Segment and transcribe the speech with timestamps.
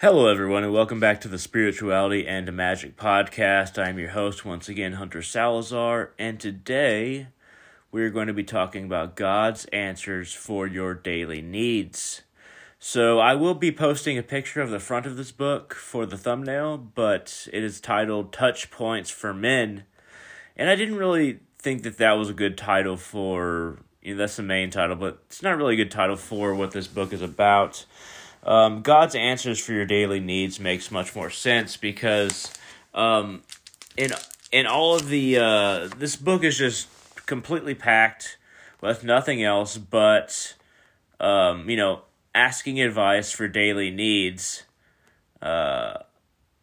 [0.00, 3.80] Hello, everyone, and welcome back to the Spirituality and Magic Podcast.
[3.80, 7.28] I'm your host, once again, Hunter Salazar, and today
[7.92, 12.22] we're going to be talking about God's answers for your daily needs.
[12.80, 16.18] So, I will be posting a picture of the front of this book for the
[16.18, 19.84] thumbnail, but it is titled Touch Points for Men,
[20.56, 24.36] and I didn't really think that that was a good title for, you know, that's
[24.36, 27.22] the main title, but it's not really a good title for what this book is
[27.22, 27.86] about
[28.44, 32.52] um, God's answers for your daily needs makes much more sense because
[32.92, 33.42] um,
[33.96, 34.12] in
[34.52, 36.88] in all of the uh, this book is just
[37.26, 38.36] completely packed
[38.80, 40.54] with nothing else but
[41.20, 42.02] um, you know
[42.34, 44.64] asking advice for daily needs.
[45.40, 45.98] Uh,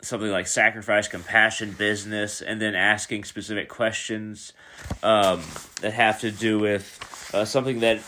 [0.02, 4.54] something like sacrifice, compassion, business, and then asking specific questions
[5.04, 5.42] um,
[5.82, 8.02] that have to do with uh, something that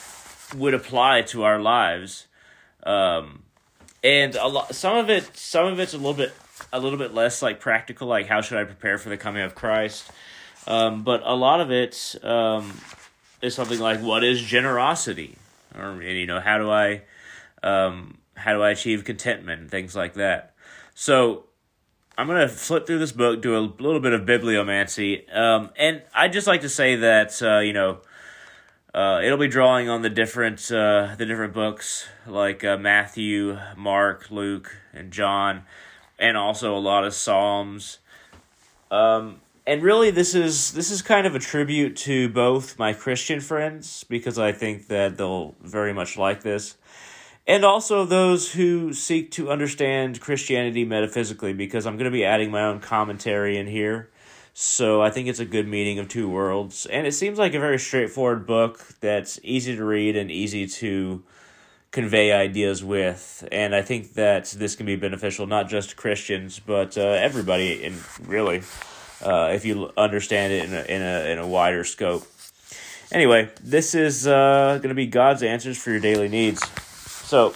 [0.55, 2.27] would apply to our lives.
[2.83, 3.42] Um,
[4.03, 6.33] and a lot some of it some of it's a little bit
[6.71, 9.55] a little bit less like practical like how should i prepare for the coming of
[9.55, 10.11] christ?
[10.65, 12.79] Um, but a lot of it um,
[13.41, 15.35] is something like what is generosity?
[15.77, 17.01] Or you know how do i
[17.63, 20.53] um, how do i achieve contentment and things like that?
[20.93, 21.45] So
[22.17, 25.33] i'm going to flip through this book do a little bit of bibliomancy.
[25.35, 27.99] Um, and i'd just like to say that uh, you know
[28.93, 34.29] uh, it'll be drawing on the different uh, the different books like uh, Matthew, Mark,
[34.29, 35.63] Luke, and John,
[36.19, 37.97] and also a lot of Psalms.
[38.91, 43.39] Um, and really, this is this is kind of a tribute to both my Christian
[43.39, 46.75] friends because I think that they'll very much like this,
[47.47, 52.51] and also those who seek to understand Christianity metaphysically because I'm going to be adding
[52.51, 54.11] my own commentary in here.
[54.53, 56.85] So I think it's a good meeting of two worlds.
[56.85, 61.23] And it seems like a very straightforward book that's easy to read and easy to
[61.89, 63.47] convey ideas with.
[63.51, 67.83] And I think that this can be beneficial not just to Christians, but uh, everybody,
[67.83, 67.95] and
[68.27, 68.61] really,
[69.23, 72.27] uh, if you understand it in a, in a, in a wider scope.
[73.11, 76.67] Anyway, this is uh, going to be God's answers for your daily needs.
[77.27, 77.55] So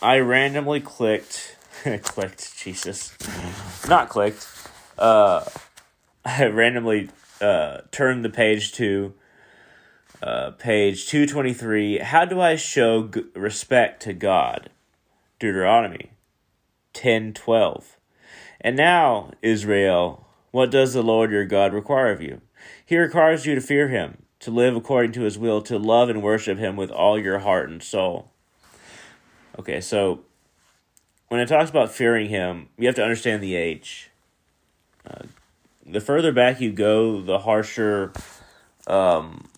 [0.00, 1.56] I randomly clicked,
[2.02, 3.16] clicked, Jesus,
[3.88, 4.46] not clicked.
[4.98, 5.44] Uh,
[6.26, 7.08] I randomly
[7.40, 9.14] uh, turned the page to
[10.22, 11.98] uh, page 223.
[11.98, 14.70] How do I show g- respect to God?
[15.38, 16.10] Deuteronomy
[16.94, 17.84] 10:12.
[18.60, 22.40] And now, Israel, what does the Lord your God require of you?
[22.84, 26.22] He requires you to fear him, to live according to his will, to love and
[26.22, 28.32] worship him with all your heart and soul.
[29.58, 30.20] Okay, so
[31.28, 34.10] when it talks about fearing him, you have to understand the age.
[35.08, 35.24] Uh,
[35.88, 38.12] the further back you go, the harsher,
[38.86, 39.48] um,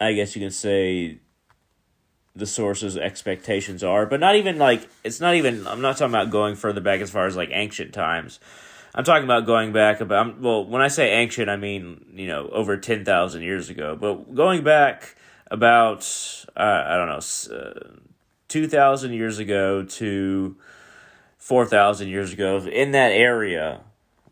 [0.00, 1.18] I guess you can say,
[2.34, 4.06] the source's expectations are.
[4.06, 5.66] But not even like it's not even.
[5.66, 8.38] I'm not talking about going further back as far as like ancient times.
[8.94, 12.48] I'm talking about going back about well, when I say ancient, I mean you know
[12.48, 13.96] over ten thousand years ago.
[13.96, 15.16] But going back
[15.50, 16.02] about
[16.56, 17.96] uh, I don't know uh,
[18.48, 20.56] two thousand years ago to
[21.38, 23.80] four thousand years ago in that area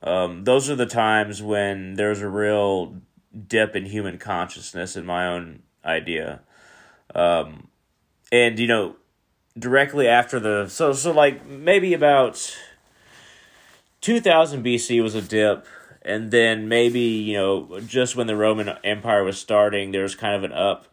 [0.05, 3.01] um, those are the times when there's a real
[3.49, 6.43] dip in human consciousness, in my own idea.
[7.15, 7.69] Um,
[8.31, 8.97] and you know,
[9.59, 12.55] directly after the so so like maybe about
[14.03, 15.67] 2000 BC was a dip,
[16.03, 20.35] and then maybe you know just when the Roman Empire was starting, there was kind
[20.35, 20.87] of an up,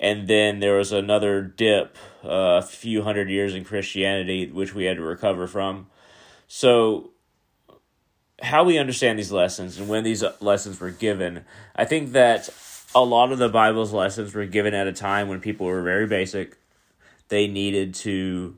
[0.00, 4.86] and then there was another dip uh, a few hundred years in Christianity, which we
[4.86, 5.86] had to recover from.
[6.48, 7.12] So
[8.42, 11.44] how we understand these lessons and when these lessons were given.
[11.76, 12.50] I think that
[12.94, 16.06] a lot of the Bible's lessons were given at a time when people were very
[16.06, 16.56] basic.
[17.28, 18.56] They needed to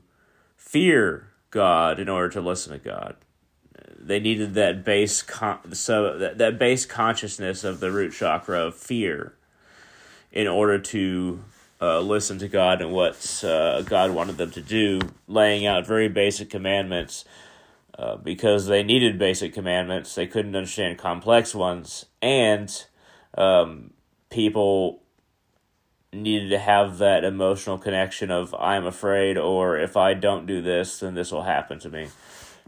[0.57, 3.15] fear God in order to listen to God.
[3.97, 8.75] They needed that base con- so that, that base consciousness of the root chakra of
[8.75, 9.33] fear
[10.31, 11.43] in order to
[11.81, 16.09] uh, listen to God and what uh, God wanted them to do, laying out very
[16.09, 17.25] basic commandments
[17.97, 20.15] uh, because they needed basic commandments.
[20.15, 22.85] They couldn't understand complex ones, and
[23.37, 23.91] um,
[24.29, 25.01] people
[26.11, 30.99] needed to have that emotional connection of I'm afraid, or if I don't do this,
[30.99, 32.09] then this will happen to me.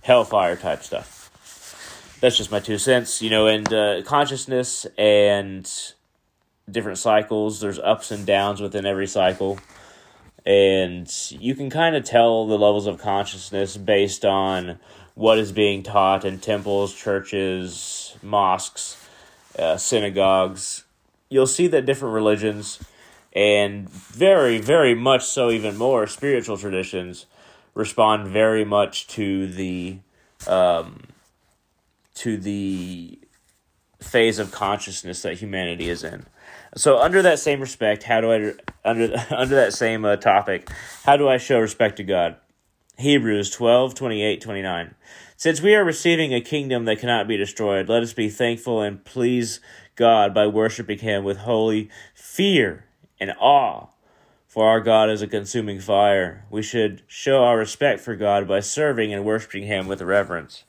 [0.03, 2.17] Hellfire type stuff.
[2.19, 5.71] That's just my two cents, you know, and uh, consciousness and
[6.69, 7.59] different cycles.
[7.59, 9.59] There's ups and downs within every cycle.
[10.45, 14.79] And you can kind of tell the levels of consciousness based on
[15.17, 19.03] what is being taught in temples, churches, mosques,
[19.57, 20.83] uh, synagogues.
[21.27, 22.79] You'll see that different religions
[23.33, 27.25] and very, very much so, even more spiritual traditions
[27.73, 29.97] respond very much to the
[30.45, 31.01] um,
[32.13, 33.17] to the
[33.99, 36.27] phase of consciousness that humanity is in.
[36.75, 38.53] So, under that same respect, how do I
[38.85, 40.69] under under that same uh, topic,
[41.05, 42.35] how do I show respect to God?
[42.97, 44.95] Hebrews 12, 28, 29.
[45.35, 49.05] Since we are receiving a kingdom that cannot be destroyed, let us be thankful and
[49.05, 49.59] please
[49.95, 52.85] God by worshiping Him with holy fear
[53.19, 53.89] and awe.
[54.47, 56.45] For our God is a consuming fire.
[56.49, 60.63] We should show our respect for God by serving and worshiping Him with reverence.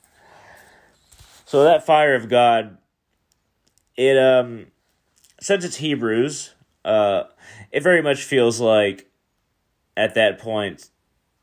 [1.45, 2.77] So that fire of God,
[3.95, 4.67] it um,
[5.41, 6.53] since it's Hebrews,
[6.85, 7.23] uh,
[7.71, 9.09] it very much feels like
[9.97, 10.91] at that point,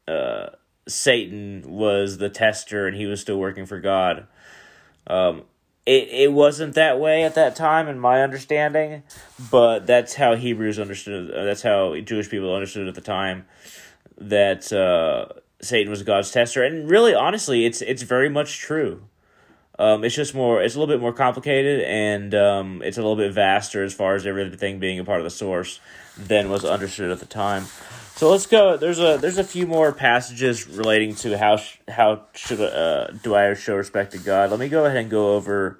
[0.06, 0.50] uh,
[0.88, 4.26] Satan was the tester and he was still working for God.
[5.06, 5.42] Um,
[5.86, 9.04] it, it wasn't that way at that time, in my understanding,
[9.50, 11.30] but that's how Hebrews understood.
[11.30, 13.46] Uh, that's how Jewish people understood at the time
[14.18, 15.26] that uh,
[15.60, 19.02] Satan was God's tester, and really, honestly, it's it's very much true.
[19.78, 20.60] Um, it's just more.
[20.60, 24.16] It's a little bit more complicated, and um, it's a little bit vaster as far
[24.16, 25.78] as everything being a part of the source
[26.18, 27.66] than was understood at the time.
[28.16, 28.78] So let's go.
[28.78, 33.34] There's a there's a few more passages relating to how sh- how should uh, do
[33.34, 34.50] I show respect to God.
[34.50, 35.78] Let me go ahead and go over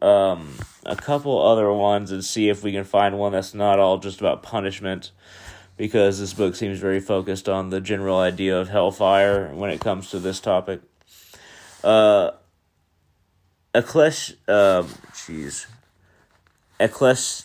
[0.00, 0.54] um,
[0.84, 4.20] a couple other ones and see if we can find one that's not all just
[4.20, 5.10] about punishment,
[5.76, 10.08] because this book seems very focused on the general idea of hellfire when it comes
[10.10, 10.82] to this topic.
[11.82, 12.30] Uh,
[13.74, 15.66] Ecclesi- um, jeez,
[16.78, 17.44] Ecclesi-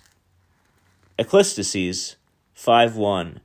[1.18, 2.18] Ecclesiastes
[2.54, 3.40] five one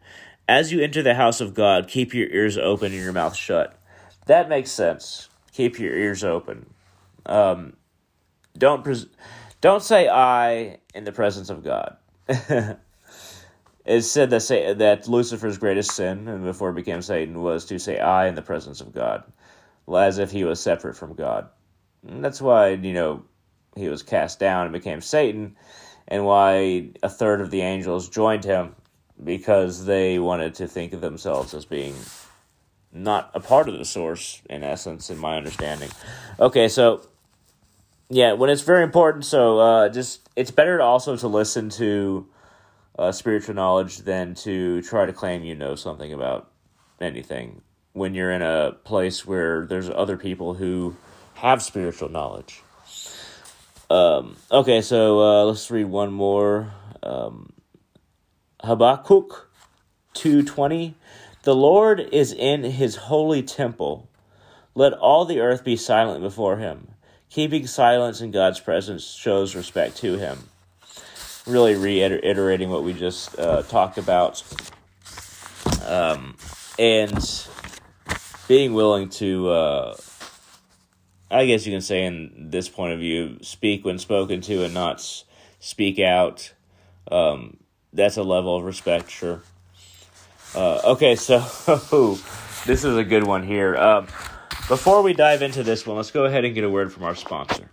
[0.49, 3.79] as you enter the house of God, keep your ears open and your mouth shut.
[4.27, 5.29] That makes sense.
[5.53, 6.67] Keep your ears open.
[7.25, 7.75] Um,
[8.57, 9.07] don't pres-
[9.61, 11.97] don't say I in the presence of God.
[13.85, 17.79] it's said that say that Lucifer's greatest sin, and before he became Satan, was to
[17.79, 19.25] say I in the presence of God,
[19.93, 21.49] as if he was separate from God.
[22.07, 23.25] And that's why you know
[23.77, 25.57] he was cast down and became Satan,
[26.09, 28.75] and why a third of the angels joined him
[29.23, 31.95] because they wanted to think of themselves as being
[32.93, 35.91] not a part of the source, in essence, in my understanding.
[36.41, 37.07] Okay, so
[38.09, 42.27] yeah, when it's very important, so uh, just it's better to also to listen to
[42.99, 46.51] uh, spiritual knowledge than to try to claim you know something about
[47.01, 47.61] anything
[47.93, 50.97] when you're in a place where there's other people who
[51.35, 52.63] have spiritual knowledge.
[53.89, 56.73] Um, okay, so uh, let's read one more.
[57.03, 57.53] Um,
[58.67, 59.49] Habakkuk
[60.15, 60.95] 2:20
[61.45, 64.09] The Lord is in his holy temple.
[64.75, 66.89] Let all the earth be silent before him.
[67.31, 70.49] Keeping silence in God's presence shows respect to him.
[71.47, 74.43] Really reiterating what we just uh, talked about.
[75.87, 76.37] Um,
[76.77, 77.47] and
[78.49, 79.97] being willing to, uh,
[81.31, 84.75] I guess you can say, in this point of view, speak when spoken to and
[84.75, 85.01] not
[85.61, 86.53] speak out.
[87.13, 87.59] Um,
[87.97, 89.43] that's a level of respect, sure.
[90.55, 91.39] Uh, okay, so
[92.67, 93.77] this is a good one here.
[93.77, 94.07] Um,
[94.69, 97.15] before we dive into this one, let's go ahead and get a word from our
[97.15, 97.71] sponsor.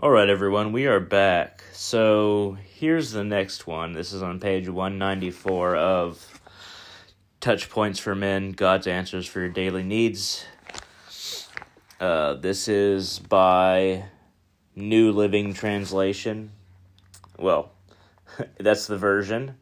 [0.00, 1.62] All right, everyone, we are back.
[1.72, 3.92] So here's the next one.
[3.92, 6.40] This is on page 194 of
[7.40, 10.44] Touch Points for Men God's Answers for Your Daily Needs.
[12.00, 14.04] Uh, this is by
[14.74, 16.50] New Living Translation.
[17.38, 17.70] Well,
[18.58, 19.56] that's the version.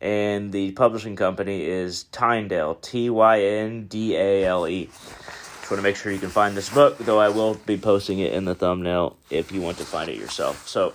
[0.00, 4.86] And the publishing company is Tyndale, T Y N D A L E.
[4.86, 8.18] Just want to make sure you can find this book, though I will be posting
[8.18, 10.68] it in the thumbnail if you want to find it yourself.
[10.68, 10.92] So,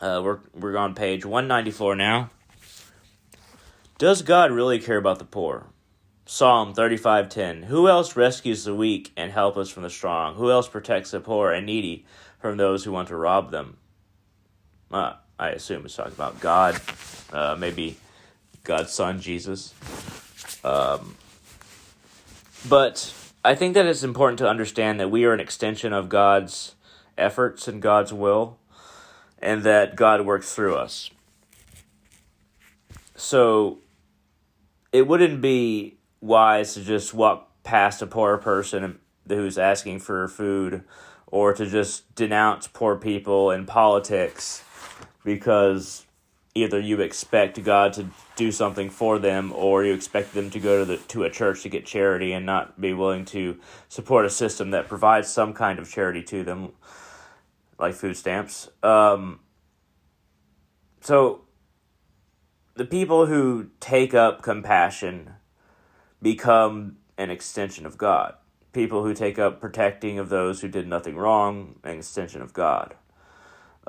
[0.00, 2.30] uh, we're, we're on page 194 now.
[3.98, 5.66] Does God really care about the poor?
[6.24, 10.36] Psalm 35:10 Who else rescues the weak and helps us from the strong?
[10.36, 12.06] Who else protects the poor and needy
[12.38, 13.76] from those who want to rob them?
[14.90, 16.78] Uh, I assume it's talking about God,
[17.32, 17.96] uh, maybe
[18.62, 19.72] God's Son, Jesus.
[20.62, 21.16] Um,
[22.68, 26.74] but I think that it's important to understand that we are an extension of God's
[27.16, 28.58] efforts and God's will,
[29.38, 31.10] and that God works through us.
[33.16, 33.78] So
[34.92, 40.84] it wouldn't be wise to just walk past a poor person who's asking for food
[41.26, 44.64] or to just denounce poor people in politics
[45.24, 46.06] because
[46.54, 50.80] either you expect God to do something for them or you expect them to go
[50.80, 53.58] to the to a church to get charity and not be willing to
[53.88, 56.72] support a system that provides some kind of charity to them
[57.78, 59.38] like food stamps um,
[61.00, 61.42] so
[62.74, 65.34] the people who take up compassion
[66.22, 68.34] become an extension of God.
[68.72, 72.94] People who take up protecting of those who did nothing wrong, an extension of God.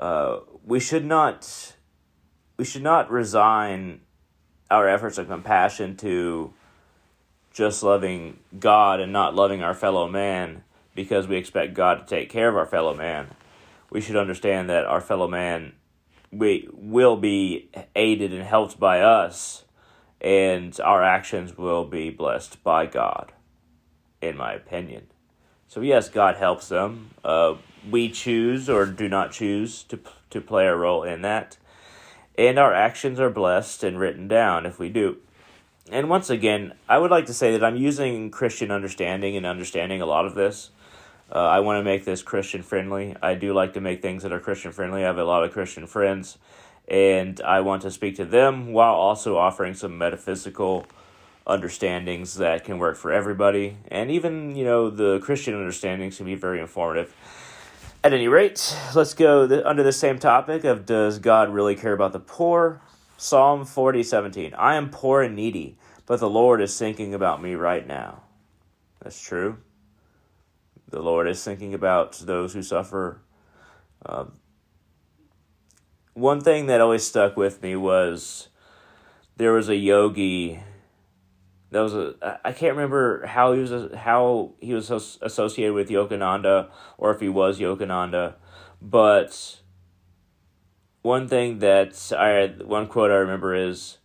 [0.02, 1.76] Uh, we should not
[2.56, 4.00] we should not resign
[4.68, 6.52] our efforts of compassion to
[7.52, 10.64] just loving God and not loving our fellow man
[10.96, 13.28] because we expect God to take care of our fellow man.
[13.90, 15.74] We should understand that our fellow man
[16.32, 19.64] we will be aided and helped by us
[20.20, 23.30] and our actions will be blessed by God
[24.20, 25.06] in my opinion.
[25.68, 27.10] So yes, God helps them.
[27.24, 27.54] Uh,
[27.90, 29.98] we choose or do not choose to
[30.30, 31.58] to play a role in that,
[32.38, 35.18] and our actions are blessed and written down if we do.
[35.90, 40.00] And once again, I would like to say that I'm using Christian understanding and understanding
[40.00, 40.70] a lot of this.
[41.30, 43.16] Uh, I want to make this Christian friendly.
[43.22, 45.02] I do like to make things that are Christian friendly.
[45.02, 46.38] I have a lot of Christian friends,
[46.88, 50.86] and I want to speak to them while also offering some metaphysical
[51.46, 53.76] understandings that can work for everybody.
[53.88, 57.14] And even, you know, the Christian understandings can be very informative.
[58.04, 61.92] At any rate, let's go th- under the same topic of does God really care
[61.92, 62.80] about the poor?
[63.16, 64.54] Psalm 40, 17.
[64.54, 68.24] I am poor and needy, but the Lord is thinking about me right now.
[69.00, 69.58] That's true.
[70.88, 73.20] The Lord is thinking about those who suffer.
[74.04, 74.24] Uh,
[76.14, 78.48] one thing that always stuck with me was
[79.36, 80.58] there was a yogi
[81.72, 86.68] that was a I can't remember how he was how he was associated with Yogananda
[86.98, 88.34] or if he was Yogananda,
[88.80, 89.60] but
[91.00, 93.98] one thing that I one quote I remember is,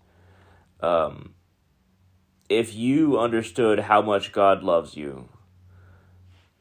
[0.80, 1.34] um,
[2.50, 5.28] if you understood how much God loves you,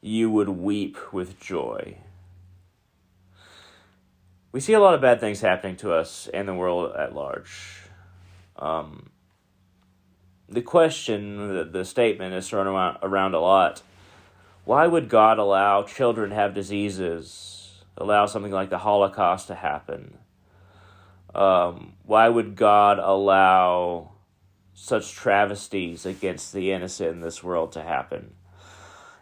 [0.01, 1.99] you would weep with joy.
[4.51, 7.83] We see a lot of bad things happening to us and the world at large.
[8.57, 9.11] Um,
[10.49, 13.81] the question, the, the statement is thrown around, around a lot.
[14.65, 20.17] Why would God allow children to have diseases, allow something like the Holocaust to happen?
[21.33, 24.11] Um, why would God allow
[24.73, 28.33] such travesties against the innocent in this world to happen?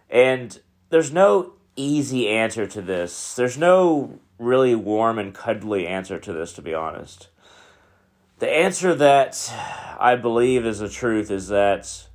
[0.10, 3.36] And there's no easy answer to this.
[3.36, 7.30] There's no really warm and cuddly answer to this, to be honest.
[8.38, 9.54] The answer that
[9.98, 12.08] I believe is the truth is that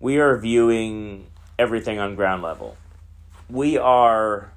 [0.00, 2.76] we are viewing everything on ground level.
[3.48, 4.52] We are.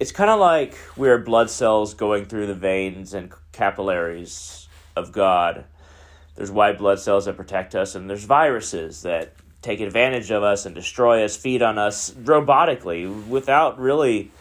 [0.00, 4.66] It's kind of like we're blood cells going through the veins and capillaries
[4.96, 5.64] of God.
[6.34, 10.66] There's white blood cells that protect us, and there's viruses that take advantage of us
[10.66, 14.32] and destroy us, feed on us robotically without really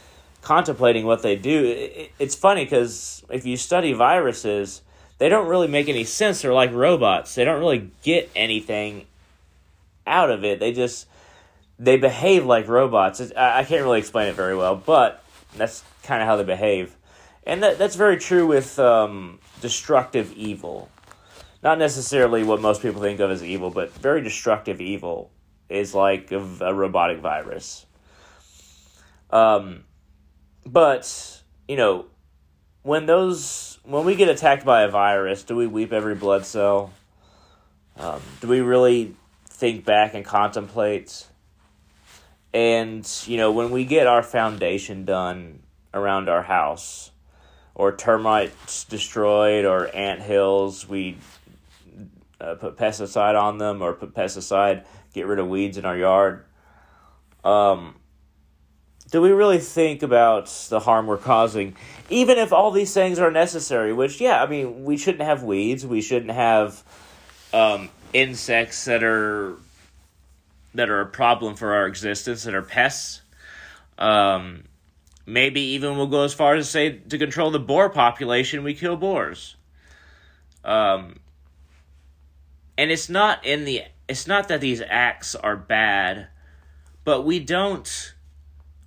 [0.43, 2.07] contemplating what they do.
[2.19, 4.81] It's funny because if you study viruses,
[5.17, 6.41] they don't really make any sense.
[6.41, 7.33] They're like robots.
[7.33, 9.05] They don't really get anything
[10.05, 10.59] out of it.
[10.59, 11.07] They just
[11.79, 13.21] they behave like robots.
[13.35, 15.23] I can't really explain it very well, but
[15.55, 16.95] that's kind of how they behave,
[17.45, 20.89] and that that's very true with um, destructive evil.
[21.63, 25.31] Not necessarily what most people think of as evil, but very destructive evil
[25.69, 27.85] is like a, a robotic virus.
[29.29, 29.85] Um,
[30.65, 32.05] but you know,
[32.83, 36.91] when those when we get attacked by a virus, do we weep every blood cell?
[37.97, 39.15] Um, do we really
[39.47, 41.27] think back and contemplate?
[42.53, 45.59] And you know, when we get our foundation done
[45.93, 47.11] around our house,
[47.75, 51.17] or termites destroyed, or ant hills, we
[52.39, 56.45] uh, put pesticide on them, or put pesticide, get rid of weeds in our yard.
[57.43, 57.95] Um,
[59.13, 61.75] do we really think about the harm we're causing?
[62.09, 65.85] Even if all these things are necessary, which, yeah, I mean, we shouldn't have weeds,
[65.85, 66.83] we shouldn't have
[67.53, 69.53] um, insects that are
[70.73, 73.21] that are a problem for our existence, that are pests.
[73.99, 74.63] Um,
[75.27, 78.73] maybe even we'll go as far as to say to control the boar population, we
[78.73, 79.55] kill boars.
[80.65, 81.19] Um,
[82.79, 86.29] and it's not in the it's not that these acts are bad,
[87.03, 88.12] but we don't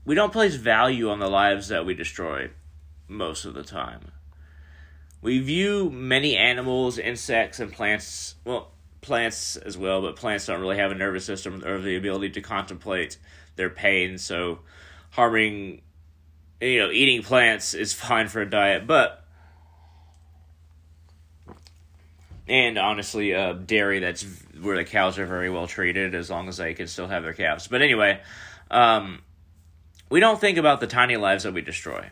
[0.06, 2.48] we don't place value on the lives that we destroy
[3.08, 4.12] most of the time.
[5.20, 8.70] We view many animals, insects, and plants, well,
[9.00, 12.40] plants as well, but plants don't really have a nervous system or the ability to
[12.40, 13.18] contemplate
[13.56, 14.60] their pain, so
[15.10, 15.82] harming,
[16.60, 19.24] you know, eating plants is fine for a diet, but.
[22.48, 24.24] And honestly, uh, dairy that's
[24.60, 27.32] where the cows are very well treated as long as they can still have their
[27.32, 27.66] calves.
[27.66, 28.20] But anyway,
[28.70, 29.20] um,
[30.08, 32.10] we don't think about the tiny lives that we destroy.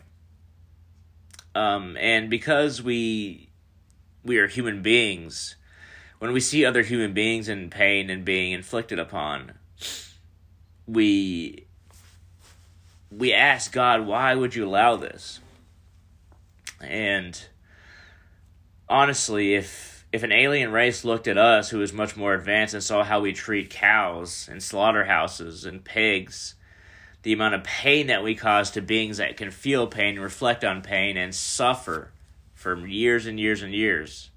[1.53, 3.49] Um, and because we
[4.23, 5.55] we are human beings,
[6.19, 9.53] when we see other human beings in pain and being inflicted upon,
[10.85, 11.67] we
[13.09, 15.39] we ask God, why would you allow this?
[16.81, 17.41] And
[18.89, 22.83] honestly, if if an alien race looked at us who was much more advanced and
[22.83, 26.55] saw how we treat cows and slaughterhouses and pigs,
[27.25, 30.83] the amount of pain that we cause to beings that can feel pain, reflect on
[30.83, 32.11] pain, and suffer
[32.53, 34.29] for years and years and years,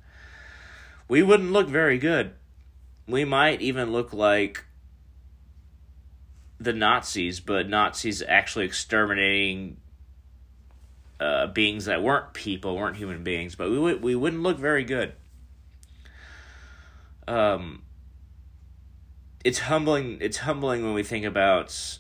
[1.07, 2.33] we wouldn't look very good.
[3.07, 4.65] We might even look like
[6.59, 9.77] the Nazis, but Nazis actually exterminating
[11.21, 14.85] uh, beings that weren't people, weren't human beings, but we would we wouldn't look very
[14.85, 15.13] good.
[17.27, 17.83] Um,
[19.45, 20.17] it's humbling.
[20.23, 21.99] It's humbling when we think about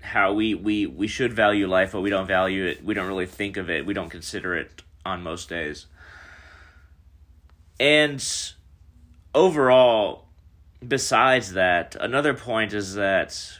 [0.00, 2.84] how we we we should value life, but we don't value it.
[2.84, 3.84] We don't really think of it.
[3.84, 5.86] We don't consider it on most days.
[7.80, 8.24] And
[9.34, 10.26] overall,
[10.86, 13.58] besides that, another point is that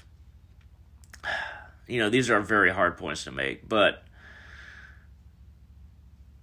[1.86, 4.02] you know, these are very hard points to make, but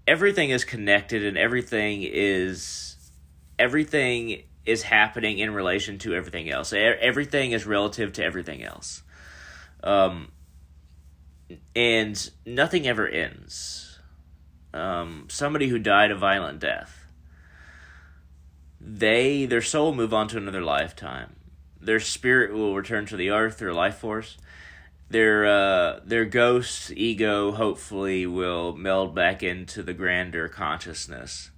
[0.07, 2.97] everything is connected and everything is
[3.57, 6.73] everything is happening in relation to everything else.
[6.73, 9.03] Everything is relative to everything else.
[9.85, 10.31] Um,
[11.73, 13.99] and nothing ever ends.
[14.73, 17.05] Um, somebody who died a violent death,
[18.81, 21.37] they their soul move on to another lifetime.
[21.79, 24.37] Their spirit will return to the earth a life force,
[25.09, 31.51] their uh, their ghost ego hopefully will meld back into the grander consciousness.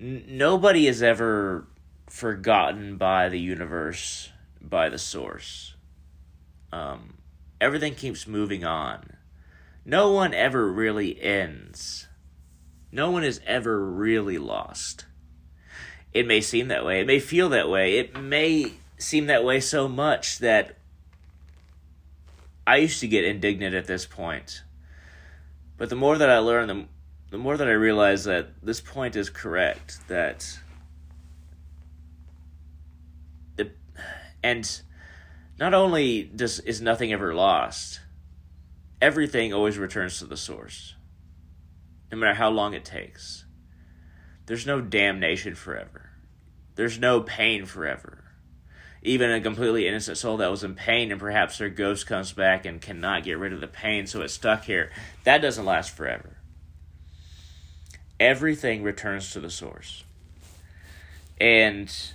[0.00, 1.68] N- nobody is ever
[2.08, 4.30] forgotten by the universe,
[4.60, 5.74] by the source.
[6.72, 7.17] Um,
[7.60, 9.16] everything keeps moving on.
[9.84, 12.08] No one ever really ends.
[12.90, 15.06] No one is ever really lost.
[16.12, 17.00] It may seem that way.
[17.00, 17.98] It may feel that way.
[17.98, 20.76] It may seem that way so much that
[22.66, 24.62] I used to get indignant at this point.
[25.76, 26.84] But the more that I learn, the,
[27.30, 30.00] the more that I realize that this point is correct.
[30.08, 30.58] That.
[33.56, 33.70] The,
[34.42, 34.80] and
[35.58, 38.00] not only does is nothing ever lost,
[39.00, 40.94] everything always returns to the source.
[42.10, 43.44] No matter how long it takes.
[44.46, 46.10] There's no damnation forever.
[46.74, 48.28] There's no pain forever
[49.02, 52.66] even a completely innocent soul that was in pain and perhaps their ghost comes back
[52.66, 54.90] and cannot get rid of the pain so it's stuck here
[55.24, 56.36] that doesn't last forever
[58.18, 60.04] everything returns to the source
[61.40, 62.12] and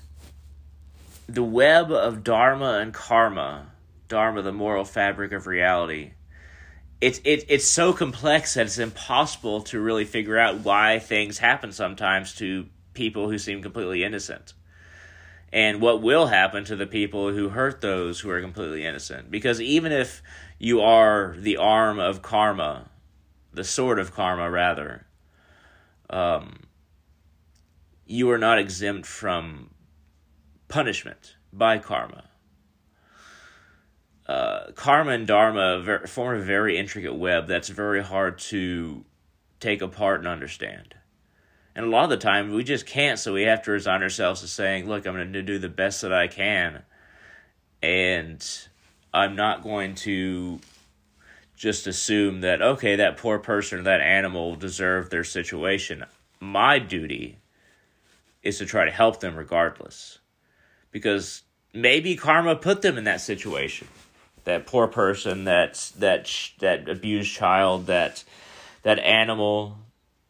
[1.28, 3.72] the web of dharma and karma
[4.08, 6.12] dharma the moral fabric of reality
[7.02, 11.72] it's it, it's so complex that it's impossible to really figure out why things happen
[11.72, 14.54] sometimes to people who seem completely innocent
[15.54, 19.30] and what will happen to the people who hurt those who are completely innocent.
[19.30, 20.24] Because even if
[20.58, 22.90] you are the arm of karma,
[23.54, 25.06] the sword of karma, rather,
[26.10, 26.62] um,
[28.08, 29.70] you are not exempt from
[30.74, 32.24] punishment by karma.
[34.26, 39.06] Uh, karma and dharma form a very intricate web that's very hard to
[39.60, 40.96] take apart and understand.
[41.76, 44.42] And a lot of the time we just can't, so we have to resign ourselves
[44.42, 46.82] to saying, look, I'm going to do the best that I can.
[47.84, 48.44] And
[49.14, 50.60] I'm not going to
[51.56, 56.04] just assume that, okay, that poor person or that animal deserved their situation.
[56.40, 57.38] My duty
[58.42, 60.18] is to try to help them regardless.
[60.94, 61.42] Because
[61.74, 63.90] maybe karma put them in that situation.
[64.46, 68.24] That poor person, that that that abused child, that
[68.84, 69.78] that animal,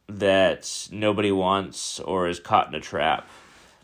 [0.08, 3.28] that nobody wants or is caught in a trap.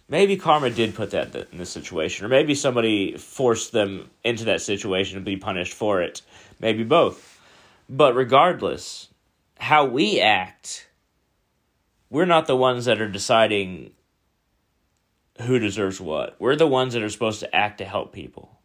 [0.07, 4.61] Maybe karma did put that in this situation, or maybe somebody forced them into that
[4.61, 6.23] situation to be punished for it.
[6.59, 7.39] Maybe both.
[7.87, 9.09] But regardless,
[9.59, 10.87] how we act,
[12.09, 13.91] we're not the ones that are deciding
[15.41, 16.35] who deserves what.
[16.39, 18.59] We're the ones that are supposed to act to help people.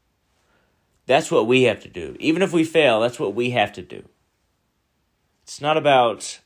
[1.06, 2.16] That's what we have to do.
[2.18, 4.04] Even if we fail, that's what we have to do.
[5.42, 6.40] It's not about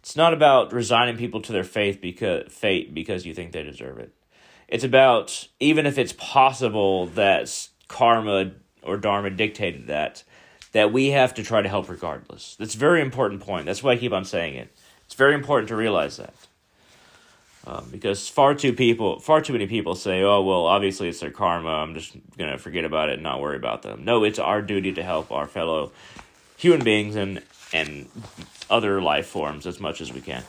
[0.00, 3.98] it's not about resigning people to their faith because fate because you think they deserve
[3.98, 4.14] it.
[4.68, 10.22] It's about even if it's possible that karma or dharma dictated that,
[10.72, 12.56] that we have to try to help regardless.
[12.56, 13.66] That's a very important point.
[13.66, 14.74] That's why I keep on saying it.
[15.04, 16.34] It's very important to realize that.
[17.66, 21.30] Um, because far too people, far too many people say, "Oh, well, obviously it's their
[21.30, 21.68] karma.
[21.68, 24.92] I'm just gonna forget about it and not worry about them." No, it's our duty
[24.92, 25.92] to help our fellow
[26.56, 27.42] human beings and
[27.72, 28.08] and
[28.70, 30.42] other life forms as much as we can.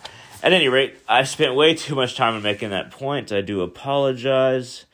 [0.43, 3.32] At any rate, I spent way too much time making that point.
[3.32, 4.86] I do apologize.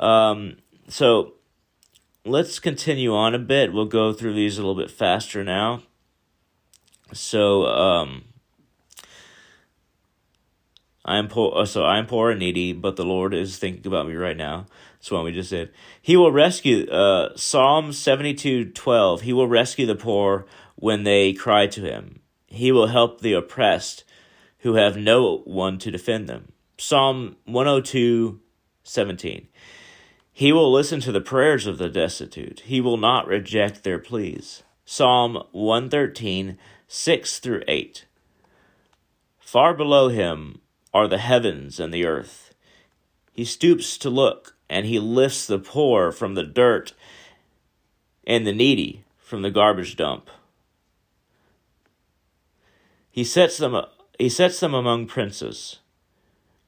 [0.00, 0.56] Um,
[0.88, 1.34] so
[2.24, 3.72] let's continue on a bit.
[3.72, 5.82] We'll go through these a little bit faster now.
[7.12, 8.24] So, um,
[11.04, 11.52] I am poor.
[11.54, 14.36] Uh, so I am poor and needy, but the Lord is thinking about me right
[14.36, 14.66] now.
[14.94, 15.70] That's what we just said.
[16.00, 16.88] He will rescue.
[16.90, 19.22] Uh, Psalm seventy two twelve.
[19.22, 22.20] He will rescue the poor when they cry to him.
[22.46, 24.04] He will help the oppressed
[24.60, 26.52] who have no one to defend them.
[26.78, 28.40] Psalm 102
[28.82, 29.48] 17.
[30.32, 32.60] He will listen to the prayers of the destitute.
[32.60, 34.62] He will not reject their pleas.
[34.84, 38.06] Psalm 113 6 through 8.
[39.38, 40.60] Far below him
[40.94, 42.54] are the heavens and the earth.
[43.32, 46.94] He stoops to look, and he lifts the poor from the dirt
[48.26, 50.30] and the needy from the garbage dump.
[53.10, 53.84] He sets them
[54.18, 55.80] he sets them among princes.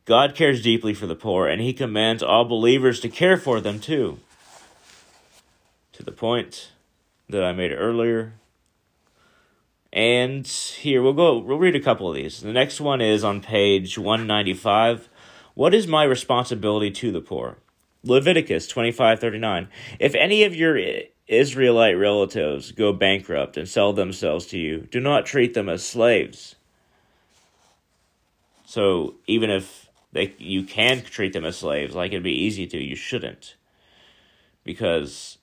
[0.05, 3.81] God cares deeply for the poor, and he commands all believers to care for them
[3.81, 4.19] too.
[5.93, 6.73] To the point
[7.29, 8.35] that I made earlier.
[9.97, 12.43] And here we'll go we'll read a couple of these.
[12.43, 15.09] The next one is on page 195.
[15.55, 17.57] What is my responsibility to the poor?
[18.05, 19.69] Leviticus 25:39.
[19.99, 20.79] If any of your
[21.27, 26.57] Israelite relatives go bankrupt and sell themselves to you, do not treat them as slaves.
[28.67, 32.79] So even if they you can treat them as slaves, like it'd be easy to,
[32.79, 33.57] you shouldn't.
[34.63, 35.39] Because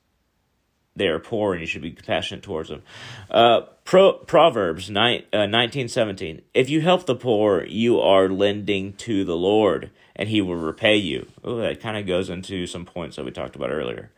[0.95, 2.83] they are poor and you should be compassionate towards them.
[3.29, 6.41] Uh, Pro, Proverbs 9, uh, 1917.
[6.53, 10.95] If you help the poor, you are lending to the Lord, and he will repay
[10.95, 11.27] you.
[11.43, 14.11] Oh, that kind of goes into some points that we talked about earlier.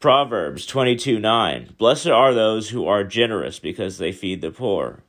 [0.00, 1.74] Proverbs 22 9.
[1.76, 5.02] Blessed are those who are generous because they feed the poor.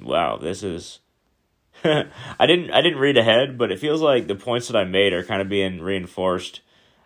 [0.00, 1.00] Wow, this is.
[1.84, 5.14] I didn't I didn't read ahead, but it feels like the points that I made
[5.14, 6.60] are kind of being reinforced.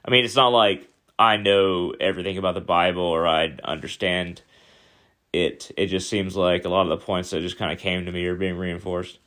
[0.04, 0.88] I mean, it's not like
[1.18, 4.42] I know everything about the Bible or I understand
[5.32, 5.70] it.
[5.76, 8.12] It just seems like a lot of the points that just kind of came to
[8.12, 9.18] me are being reinforced.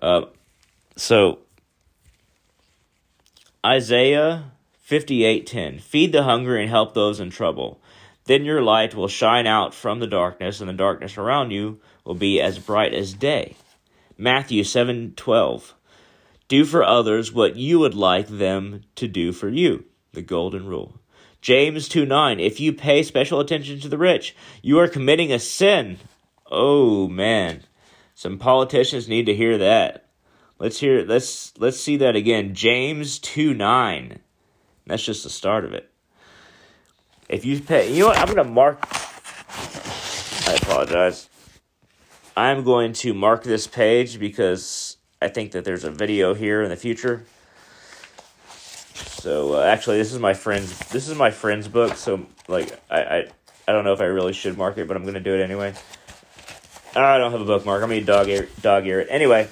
[0.00, 0.26] Uh,
[0.96, 1.40] so
[3.64, 4.52] Isaiah
[4.88, 7.80] 58:10 Feed the hungry and help those in trouble.
[8.26, 12.14] Then your light will shine out from the darkness and the darkness around you will
[12.14, 13.56] be as bright as day.
[14.16, 15.74] Matthew 7:12
[16.46, 21.00] Do for others what you would like them to do for you the golden rule.
[21.40, 25.38] James 2 9, if you pay special attention to the rich, you are committing a
[25.38, 25.98] sin.
[26.50, 27.64] Oh man.
[28.14, 30.06] Some politicians need to hear that.
[30.58, 32.54] Let's hear let's let's see that again.
[32.54, 34.20] James 2 9.
[34.86, 35.90] That's just the start of it.
[37.28, 38.78] If you pay you know what, I'm gonna mark
[40.46, 41.28] I apologize.
[42.36, 46.70] I'm going to mark this page because I think that there's a video here in
[46.70, 47.24] the future
[49.22, 50.76] so uh, actually, this is my friend's.
[50.88, 51.94] This is my friend's book.
[51.94, 53.28] So like, I, I
[53.68, 55.74] I don't know if I really should mark it, but I'm gonna do it anyway.
[56.96, 57.84] I don't have a bookmark.
[57.84, 59.48] I'm gonna dog ear dog ear it anyway.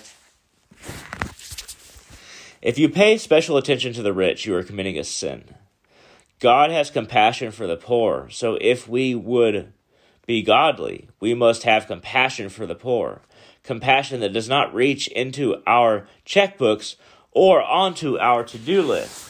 [2.60, 5.44] If you pay special attention to the rich, you are committing a sin.
[6.40, 8.28] God has compassion for the poor.
[8.28, 9.72] So if we would
[10.26, 13.22] be godly, we must have compassion for the poor.
[13.62, 16.96] Compassion that does not reach into our checkbooks
[17.30, 19.29] or onto our to do list.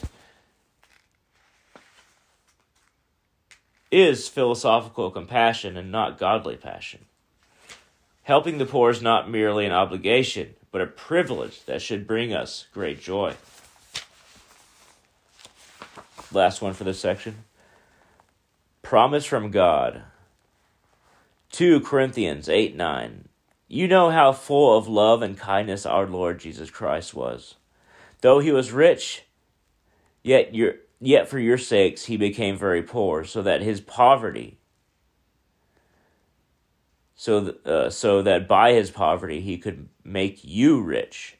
[3.90, 7.06] Is philosophical compassion and not godly passion.
[8.22, 12.66] Helping the poor is not merely an obligation, but a privilege that should bring us
[12.72, 13.34] great joy.
[16.32, 17.44] Last one for this section.
[18.82, 20.02] Promise from God.
[21.52, 23.28] 2 Corinthians 8 9.
[23.66, 27.56] You know how full of love and kindness our Lord Jesus Christ was.
[28.20, 29.24] Though he was rich,
[30.22, 34.58] yet your Yet for your sakes he became very poor, so that his poverty,
[37.14, 41.38] so, th- uh, so that by his poverty he could make you rich.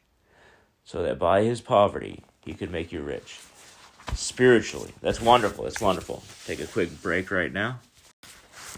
[0.85, 3.41] So that by his poverty he could make you rich.
[4.15, 4.93] Spiritually.
[5.03, 5.65] That's wonderful.
[5.65, 6.23] That's wonderful.
[6.47, 7.81] Take a quick break right now.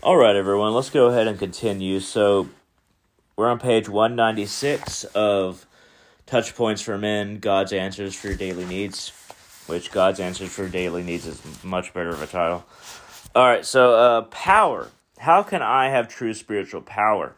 [0.03, 2.01] All right, everyone, let's go ahead and continue.
[2.01, 2.49] So
[3.37, 5.64] we're on page 196 of
[6.27, 9.09] Touch Points for Men God's Answers for Your Daily Needs
[9.66, 12.64] which God's Answers for Daily Needs is much better of a title.
[13.35, 14.88] All right, so uh, power.
[15.18, 17.35] How can I have true spiritual power?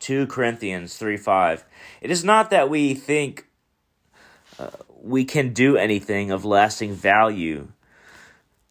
[0.00, 1.64] 2 Corinthians 3 5.
[2.00, 3.46] It is not that we think
[4.58, 4.70] uh,
[5.02, 7.68] we can do anything of lasting value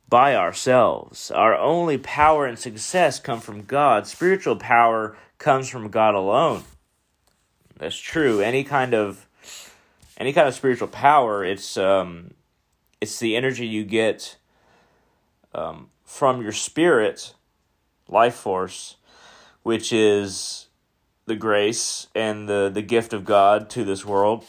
[0.07, 1.31] by ourselves.
[1.31, 4.07] Our only power and success come from God.
[4.07, 6.63] Spiritual power comes from God alone.
[7.77, 8.39] that's true.
[8.39, 9.27] Any kind of
[10.17, 12.31] any kind of spiritual power, it's um,
[13.01, 14.37] it's the energy you get
[15.53, 17.33] um, from your spirit,
[18.07, 18.95] life force,
[19.63, 20.67] which is
[21.25, 24.45] the grace and the the gift of God to this world,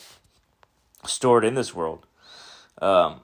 [1.05, 2.07] stored in this world,
[2.81, 3.21] um,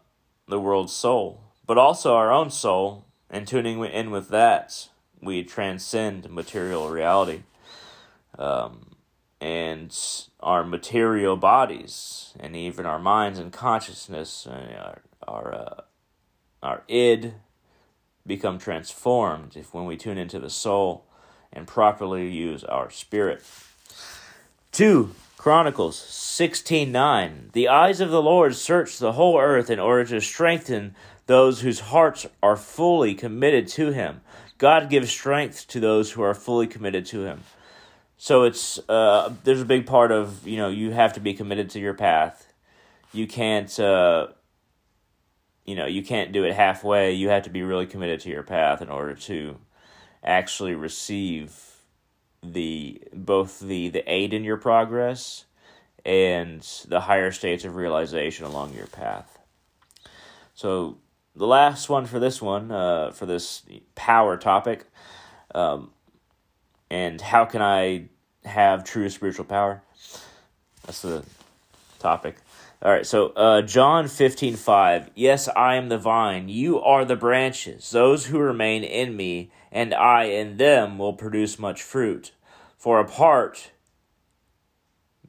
[0.49, 4.89] the world's soul, but also our own soul, and tuning in with that,
[5.21, 7.43] we transcend material reality.
[8.39, 8.92] Um,
[9.43, 9.93] and
[10.39, 15.81] our material bodies, and even our minds and consciousness, and our our uh,
[16.63, 17.35] our id,
[18.25, 21.05] become transformed if when we tune into the soul
[21.53, 23.43] and properly use our spirit.
[24.71, 27.51] Two Chronicles sixteen nine.
[27.53, 30.95] The eyes of the Lord search the whole earth in order to strengthen
[31.27, 34.21] those whose hearts are fully committed to Him.
[34.59, 37.41] God gives strength to those who are fully committed to Him.
[38.23, 41.71] So it's uh, there's a big part of you know you have to be committed
[41.71, 42.53] to your path.
[43.13, 44.29] You can't uh,
[45.65, 47.15] you know you can't do it halfway.
[47.15, 49.57] You have to be really committed to your path in order to
[50.23, 51.81] actually receive
[52.45, 55.47] the both the the aid in your progress
[56.07, 59.41] and the higher states of realization along your path.
[60.55, 60.99] So
[61.35, 63.65] the last one for this one uh, for this
[63.97, 64.85] power topic.
[65.57, 65.91] Um,
[66.93, 68.11] and how can I
[68.45, 69.83] have true spiritual power?
[70.85, 71.25] That's the
[71.99, 72.37] topic.
[72.83, 75.11] All right, so uh, John 15, 5.
[75.15, 77.91] Yes, I am the vine, you are the branches.
[77.91, 82.33] Those who remain in me, and I in them, will produce much fruit.
[82.77, 83.71] For apart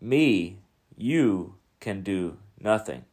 [0.01, 0.57] me,
[0.97, 3.05] you can do nothing.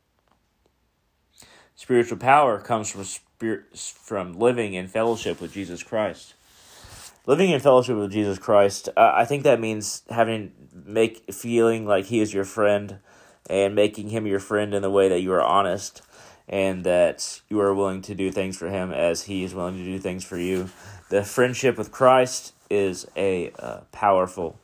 [1.77, 6.35] Spiritual power comes from spirit, from living in fellowship with Jesus Christ
[7.27, 12.07] living in fellowship with Jesus Christ, uh, I think that means having make feeling like
[12.07, 12.99] He is your friend,
[13.49, 16.03] and making Him your friend in the way that you are honest,
[16.49, 19.85] and that you are willing to do things for Him as He is willing to
[19.85, 20.71] do things for you.
[21.09, 24.61] The friendship with Christ is a uh, powerful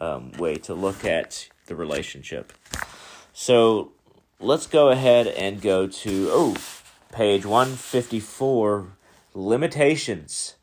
[0.00, 2.52] um, way to look at the relationship.
[3.32, 3.92] So
[4.38, 6.56] let's go ahead and go to oh
[7.12, 8.92] page one fifty four
[9.34, 10.54] limitations.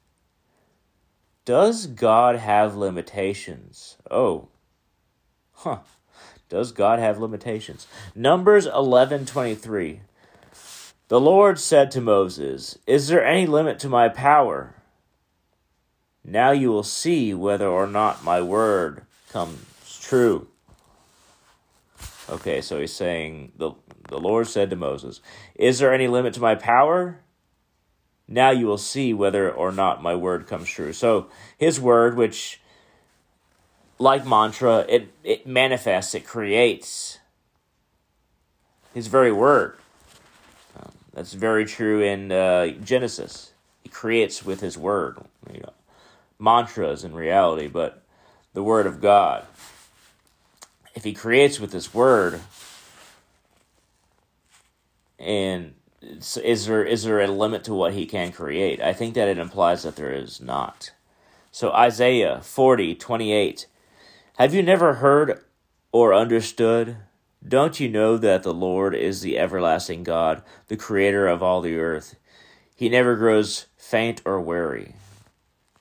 [1.47, 3.95] Does God have limitations?
[4.11, 4.49] Oh.
[5.53, 5.77] Huh.
[6.49, 7.87] Does God have limitations?
[8.13, 10.01] Numbers 11:23.
[11.07, 14.75] The Lord said to Moses, "Is there any limit to my power?
[16.21, 20.49] Now you will see whether or not my word comes true."
[22.29, 23.71] Okay, so he's saying the
[24.09, 25.21] the Lord said to Moses,
[25.55, 27.21] "Is there any limit to my power?
[28.27, 30.93] Now you will see whether or not my word comes true.
[30.93, 32.59] So his word, which
[33.99, 37.19] like mantra, it, it manifests, it creates
[38.93, 39.77] his very word.
[40.77, 43.51] Um, that's very true in uh, Genesis.
[43.83, 45.17] He creates with his word.
[45.53, 45.73] You know,
[46.39, 48.03] mantras in reality, but
[48.53, 49.45] the word of God.
[50.95, 52.41] If he creates with his word,
[55.19, 55.75] and
[56.43, 58.81] is there is there a limit to what he can create?
[58.81, 60.91] I think that it implies that there is not.
[61.51, 63.67] So Isaiah 40, 28.
[64.37, 65.43] Have you never heard
[65.91, 66.97] or understood?
[67.47, 71.77] Don't you know that the Lord is the everlasting God, the creator of all the
[71.77, 72.15] earth?
[72.75, 74.93] He never grows faint or weary.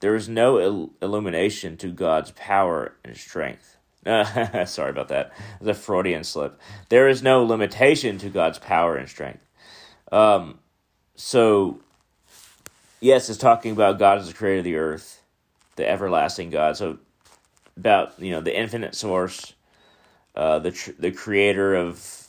[0.00, 3.76] There is no il- illumination to God's power and strength.
[4.66, 5.32] sorry about that.
[5.60, 6.60] It's a Freudian slip.
[6.88, 9.45] There is no limitation to God's power and strength.
[10.12, 10.58] Um,
[11.14, 11.80] so,
[13.00, 15.22] yes, it's talking about God as the creator of the earth,
[15.76, 16.76] the everlasting God.
[16.76, 16.98] So,
[17.76, 19.54] about you know the infinite source,
[20.34, 22.28] uh, the tr- the creator of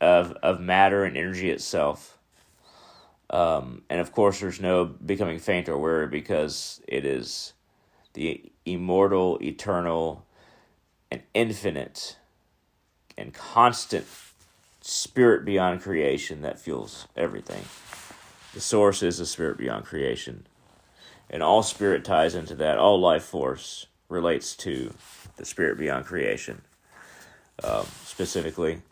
[0.00, 2.18] of of matter and energy itself.
[3.30, 7.52] Um, and of course, there's no becoming faint or weary because it is
[8.14, 10.26] the immortal, eternal,
[11.10, 12.16] and infinite
[13.16, 14.06] and constant
[14.90, 17.62] spirit beyond creation that fuels everything.
[18.54, 20.48] The source is the spirit beyond creation.
[21.30, 22.76] And all spirit ties into that.
[22.76, 24.92] All life force relates to
[25.36, 26.62] the spirit beyond creation,
[27.62, 28.82] um, specifically.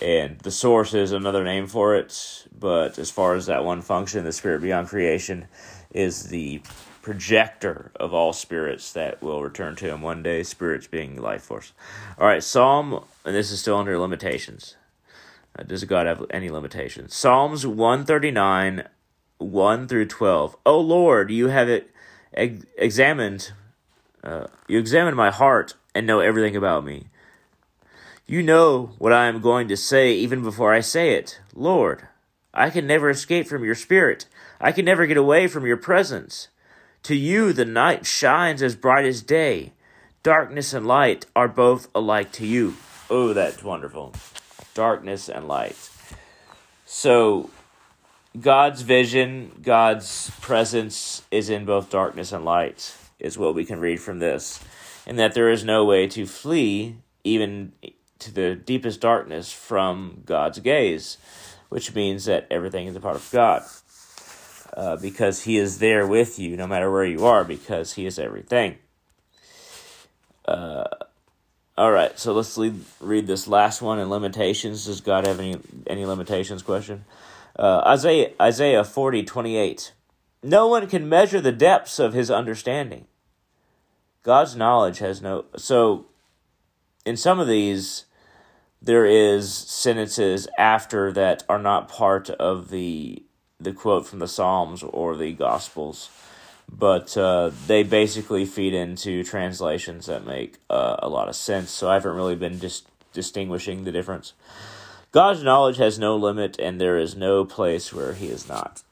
[0.00, 2.46] And the source is another name for it.
[2.58, 5.48] But as far as that one function, the spirit beyond creation
[5.90, 6.62] is the
[7.02, 11.74] projector of all spirits that will return to him one day, spirits being life force.
[12.16, 14.76] All right, Psalm, and this is still under limitations.
[15.66, 17.14] Does God have any limitations?
[17.14, 18.84] Psalms 139,
[19.38, 20.56] 1 through 12.
[20.64, 21.90] O Lord, you have it
[22.34, 23.52] examined,
[24.24, 27.08] uh, you examined my heart and know everything about me.
[28.26, 31.40] You know what I am going to say even before I say it.
[31.54, 32.08] Lord,
[32.54, 34.26] I can never escape from your spirit.
[34.60, 36.48] I can never get away from your presence.
[37.04, 39.72] To you, the night shines as bright as day.
[40.22, 42.76] Darkness and light are both alike to you.
[43.10, 44.14] Oh, that's wonderful.
[44.74, 45.90] Darkness and light.
[46.86, 47.50] So,
[48.38, 54.00] God's vision, God's presence is in both darkness and light, is what we can read
[54.00, 54.62] from this.
[55.06, 57.72] And that there is no way to flee, even
[58.20, 61.18] to the deepest darkness, from God's gaze,
[61.68, 63.64] which means that everything is a part of God
[64.76, 68.18] uh, because He is there with you no matter where you are because He is
[68.18, 68.78] everything.
[70.44, 70.84] Uh,
[71.76, 74.86] all right, so let's lead, read this last one in limitations.
[74.86, 75.56] Does God have any
[75.86, 76.62] any limitations?
[76.62, 77.04] Question.
[77.56, 79.92] Uh, Isaiah Isaiah forty twenty eight.
[80.42, 83.06] No one can measure the depths of His understanding.
[84.22, 86.06] God's knowledge has no so.
[87.04, 88.04] In some of these,
[88.80, 93.22] there is sentences after that are not part of the
[93.58, 96.10] the quote from the Psalms or the Gospels,
[96.72, 101.70] but uh, they basically feed into translations that make uh, a lot of sense.
[101.70, 102.82] So I haven't really been dis-
[103.12, 104.32] distinguishing the difference.
[105.12, 108.82] God's knowledge has no limit, and there is no place where He is not.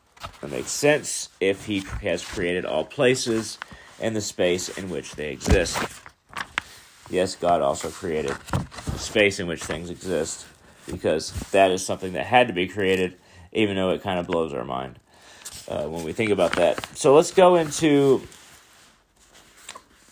[0.42, 3.58] It makes sense if He has created all places
[3.98, 5.78] and the space in which they exist.
[7.08, 10.46] Yes, God also created the space in which things exist
[10.86, 13.16] because that is something that had to be created
[13.52, 14.98] even though it kind of blows our mind
[15.70, 16.98] uh, when we think about that.
[16.98, 18.26] So let's go into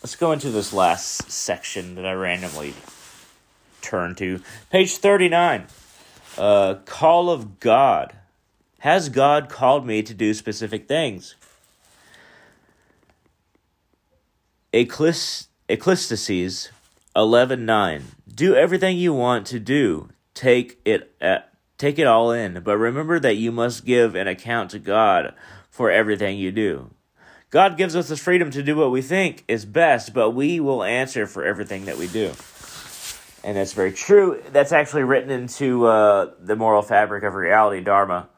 [0.02, 2.74] let's go into this last section that I randomly
[3.82, 4.40] turned to,
[4.70, 5.66] page thirty nine.
[6.38, 8.14] Uh, call of God.
[8.80, 11.34] Has God called me to do specific things?
[14.72, 16.68] Ecclesiastes
[17.16, 20.10] 11:9 Do everything you want to do.
[20.34, 21.47] Take it at
[21.78, 25.32] Take it all in, but remember that you must give an account to God
[25.70, 26.90] for everything you do.
[27.50, 30.82] God gives us the freedom to do what we think is best, but we will
[30.82, 32.32] answer for everything that we do.
[33.44, 34.42] And that's very true.
[34.52, 38.28] That's actually written into uh, the moral fabric of reality, Dharma.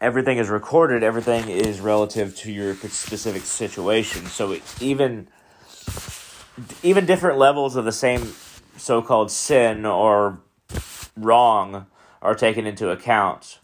[0.00, 4.26] Everything is recorded, everything is relative to your specific situation.
[4.26, 5.28] So even
[6.82, 8.34] even different levels of the same
[8.76, 10.38] so called sin or
[11.16, 11.86] wrong
[12.22, 13.58] are taken into account.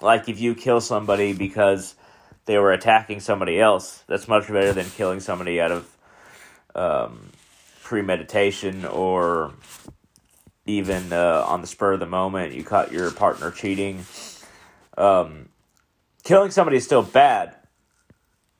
[0.00, 1.94] Like if you kill somebody because
[2.46, 5.96] they were attacking somebody else, that's much better than killing somebody out of
[6.74, 7.30] um,
[7.82, 9.52] premeditation or
[10.66, 12.54] even uh, on the spur of the moment.
[12.54, 14.04] You caught your partner cheating.
[14.96, 15.48] Um,
[16.24, 17.56] killing somebody is still bad,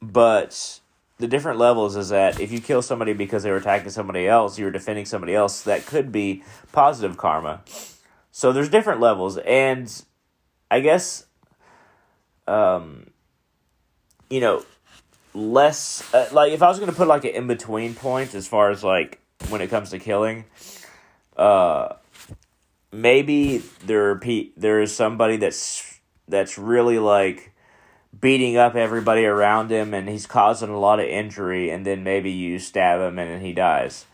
[0.00, 0.80] but
[1.22, 4.58] the different levels is that if you kill somebody because they were attacking somebody else,
[4.58, 7.60] you're defending somebody else, that could be positive karma.
[8.32, 10.04] So there's different levels, and
[10.68, 11.24] I guess,
[12.48, 13.10] um,
[14.30, 14.64] you know,
[15.32, 18.70] less uh, like if I was gonna put like an in between point as far
[18.70, 20.44] as like when it comes to killing,
[21.36, 21.94] uh,
[22.90, 27.51] maybe there are pe- there is somebody that's that's really like
[28.22, 32.30] beating up everybody around him and he's causing a lot of injury and then maybe
[32.30, 34.06] you stab him and then he dies.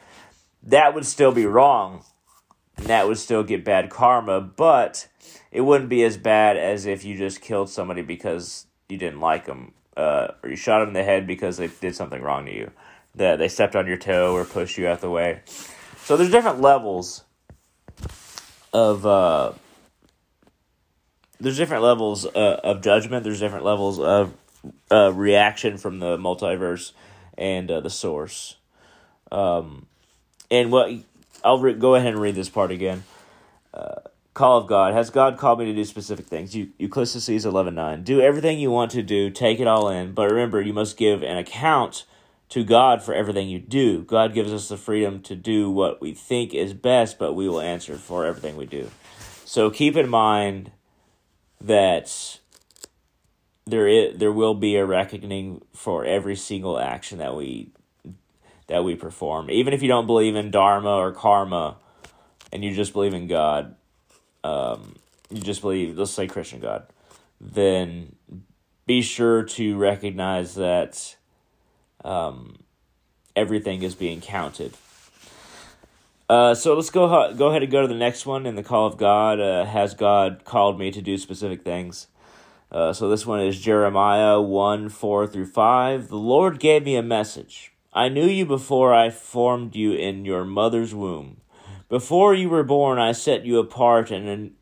[0.64, 2.02] That would still be wrong.
[2.76, 5.08] And that would still get bad karma, but
[5.52, 9.46] it wouldn't be as bad as if you just killed somebody because you didn't like
[9.46, 12.54] them uh, or you shot them in the head because they did something wrong to
[12.54, 12.70] you.
[13.14, 15.40] That they stepped on your toe or pushed you out the way.
[16.04, 17.24] So there's different levels
[18.72, 19.52] of uh,
[21.40, 23.24] there's different levels uh, of judgment.
[23.24, 24.34] There's different levels of
[24.90, 26.92] uh, reaction from the multiverse
[27.36, 28.56] and uh, the source.
[29.30, 29.86] Um,
[30.50, 30.92] and what
[31.44, 33.04] I'll re- go ahead and read this part again.
[33.72, 33.96] Uh,
[34.34, 34.94] call of God.
[34.94, 36.54] Has God called me to do specific things?
[36.54, 38.04] You, Ecclesiastes 11.9.
[38.04, 39.30] Do everything you want to do.
[39.30, 40.12] Take it all in.
[40.12, 42.04] But remember, you must give an account
[42.50, 44.02] to God for everything you do.
[44.02, 47.60] God gives us the freedom to do what we think is best, but we will
[47.60, 48.90] answer for everything we do.
[49.44, 50.70] So keep in mind
[51.60, 52.38] that
[53.66, 57.70] there is there will be a reckoning for every single action that we
[58.68, 59.50] that we perform.
[59.50, 61.76] Even if you don't believe in dharma or karma,
[62.52, 63.74] and you just believe in God,
[64.44, 64.96] um,
[65.30, 66.86] you just believe, let's say Christian God,
[67.40, 68.14] then
[68.86, 71.16] be sure to recognize that
[72.04, 72.58] um,
[73.34, 74.74] everything is being counted.
[76.28, 78.86] Uh, so let's go go ahead and go to the next one in the call
[78.86, 79.40] of God.
[79.40, 82.08] Uh, has God called me to do specific things?
[82.70, 86.08] Uh, so this one is Jeremiah 1 4 through 5.
[86.08, 87.72] The Lord gave me a message.
[87.94, 91.38] I knew you before I formed you in your mother's womb.
[91.88, 94.52] Before you were born, I set you apart and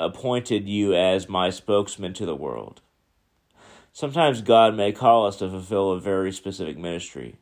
[0.00, 2.80] appointed you as my spokesman to the world.
[3.92, 7.36] Sometimes God may call us to fulfill a very specific ministry.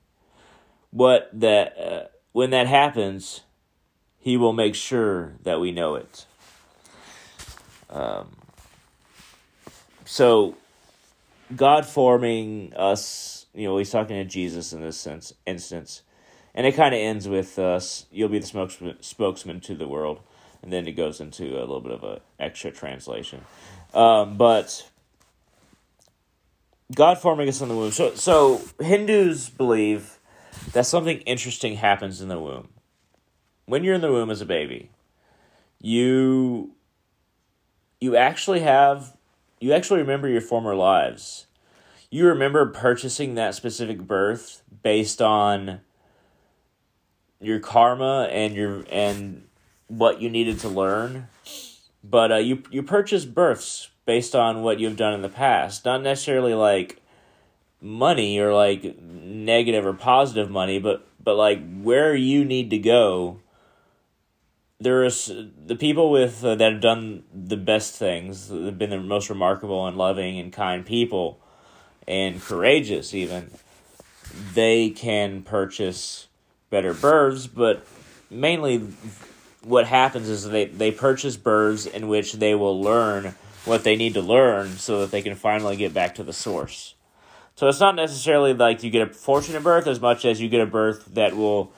[0.90, 3.40] What that uh, when that happens,
[4.24, 6.24] He will make sure that we know it.
[7.90, 8.36] Um,
[10.04, 10.56] so,
[11.54, 16.02] God forming us, you know, He's talking to Jesus in this sense instance,
[16.54, 18.06] and it kind of ends with us.
[18.10, 20.20] You'll be the spokesman, spokesman to the world
[20.64, 23.44] and then it goes into a little bit of a extra translation.
[23.92, 24.88] Um, but
[26.94, 27.90] God forming us in the womb.
[27.90, 30.18] So, so Hindus believe
[30.72, 32.70] that something interesting happens in the womb.
[33.66, 34.90] When you're in the womb as a baby,
[35.80, 36.74] you
[38.00, 39.16] you actually have
[39.60, 41.46] you actually remember your former lives.
[42.10, 45.80] You remember purchasing that specific birth based on
[47.40, 49.46] your karma and your and
[49.88, 51.28] what you needed to learn,
[52.02, 56.02] but uh, you you purchase births based on what you've done in the past, not
[56.02, 57.00] necessarily like
[57.80, 63.40] money or like negative or positive money, but but like where you need to go.
[64.80, 65.32] There is
[65.66, 69.86] the people with uh, that have done the best things, have been the most remarkable
[69.86, 71.38] and loving and kind people,
[72.08, 73.50] and courageous even.
[74.52, 76.26] They can purchase
[76.70, 77.86] better births, but
[78.30, 78.78] mainly
[79.62, 84.14] what happens is they, they purchase birds in which they will learn what they need
[84.14, 86.94] to learn so that they can finally get back to the source.
[87.56, 90.60] So it's not necessarily like you get a fortunate birth as much as you get
[90.60, 91.72] a birth that will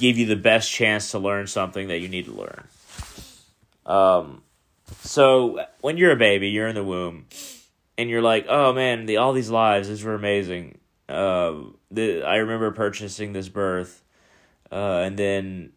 [0.00, 2.64] give you the best chance to learn something that you need to learn.
[3.86, 4.42] Um,
[5.02, 7.26] so when you're a baby, you're in the womb,
[7.96, 10.78] and you're like, oh man, the all these lives, these were amazing.
[11.08, 11.54] Uh,
[11.90, 14.02] the, I remember purchasing this birth,
[14.72, 15.72] uh, and then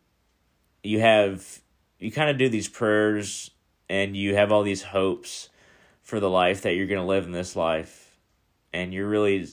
[0.84, 1.61] you have
[1.99, 3.51] you kind of do these prayers
[3.89, 5.49] and you have all these hopes
[6.01, 8.17] for the life that you're to live in this life
[8.74, 9.47] and you're really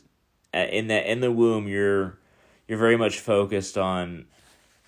[0.52, 2.18] uh, in that in the womb you're
[2.66, 4.26] you're very much focused on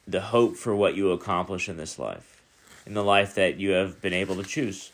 [0.06, 2.42] the hope for what you accomplish in this life
[2.86, 4.90] in the life that you have been able to choose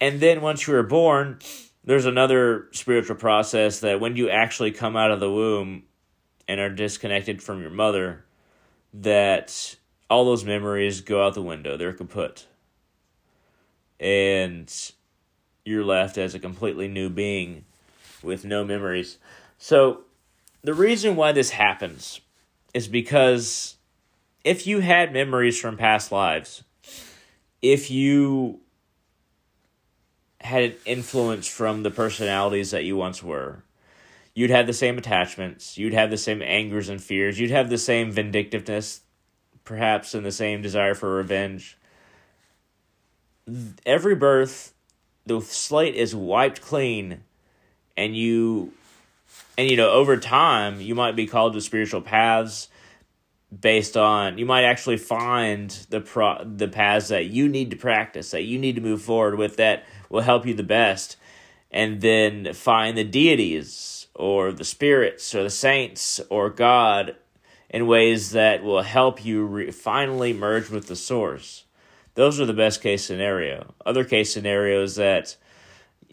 [0.00, 1.38] and then once you are born
[1.84, 5.82] there's another spiritual process that when you actually come out of the womb
[6.48, 8.24] and are disconnected from your mother
[8.92, 9.76] that
[10.08, 11.76] all those memories go out the window.
[11.76, 12.46] They're kaput.
[13.98, 14.72] And
[15.64, 17.64] you're left as a completely new being
[18.22, 19.18] with no memories.
[19.58, 20.02] So,
[20.62, 22.20] the reason why this happens
[22.74, 23.75] is because
[24.46, 26.62] if you had memories from past lives,
[27.60, 28.60] if you
[30.40, 33.64] had an influence from the personalities that you once were,
[34.34, 37.76] you'd have the same attachments, you'd have the same angers and fears, you'd have the
[37.76, 39.00] same vindictiveness
[39.64, 41.76] perhaps and the same desire for revenge.
[43.84, 44.74] Every birth,
[45.26, 47.24] the slate is wiped clean,
[47.96, 48.72] and you,
[49.58, 52.68] and you know, over time, you might be called to spiritual paths
[53.60, 58.32] based on you might actually find the pro the paths that you need to practice
[58.32, 61.16] that you need to move forward with that will help you the best
[61.70, 67.14] and then find the deities or the spirits or the saints or god
[67.70, 71.64] in ways that will help you re- finally merge with the source.
[72.14, 73.74] Those are the best case scenario.
[73.84, 75.36] Other case scenarios that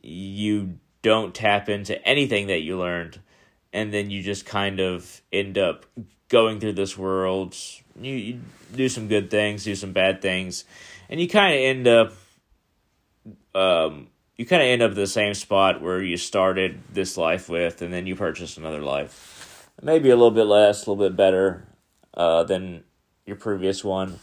[0.02, 3.20] you don't tap into anything that you learned
[3.72, 5.86] and then you just kind of end up
[6.34, 7.56] going through this world.
[8.02, 8.42] You, you
[8.76, 10.66] do some good things, do some bad things,
[11.08, 12.14] and you kind of end up
[13.56, 17.82] um, you kind of end up the same spot where you started this life with,
[17.82, 19.34] and then you purchase another life
[19.82, 21.66] maybe a little bit less, a little bit better
[22.14, 22.84] uh, than
[23.26, 24.20] your previous one.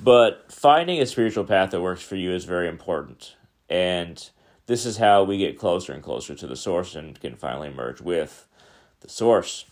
[0.00, 3.36] But finding a spiritual path that works for you is very important.
[3.68, 4.28] And
[4.66, 8.00] this is how we get closer and closer to the source and can finally merge
[8.00, 8.46] with
[9.00, 9.64] the source.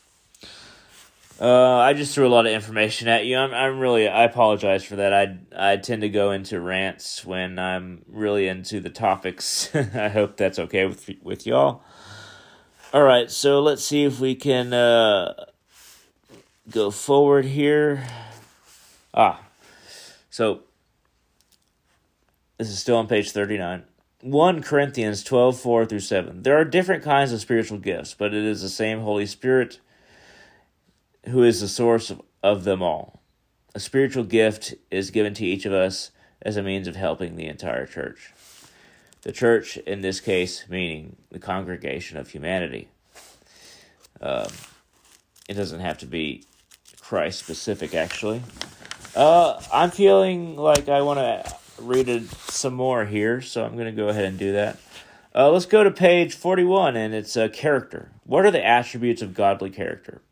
[1.41, 3.39] Uh, I just threw a lot of information at you.
[3.39, 5.15] I'm, I'm really, I apologize for that.
[5.15, 9.75] I, I tend to go into rants when I'm really into the topics.
[9.75, 11.83] I hope that's okay with with y'all.
[12.93, 15.47] All right, so let's see if we can uh,
[16.69, 18.07] go forward here.
[19.15, 19.41] Ah,
[20.29, 20.61] so
[22.59, 23.85] this is still on page 39.
[24.23, 26.43] 1 Corinthians 12 4 through 7.
[26.43, 29.81] There are different kinds of spiritual gifts, but it is the same Holy Spirit
[31.29, 33.23] who is the source of, of them all.
[33.75, 36.11] A spiritual gift is given to each of us
[36.43, 38.33] as a means of helping the entire church.
[39.23, 42.89] The church, in this case, meaning the congregation of humanity.
[44.21, 44.49] Um,
[45.49, 46.45] it doesn't have to be
[47.01, 48.43] Christ specific, actually.
[49.15, 53.87] Uh, I'm feeling like I want to read it some more here, so I'm going
[53.87, 54.79] to go ahead and do that.
[55.35, 58.11] Uh, let's go to page 41, and it's uh, character.
[58.25, 60.23] What are the attributes of godly character?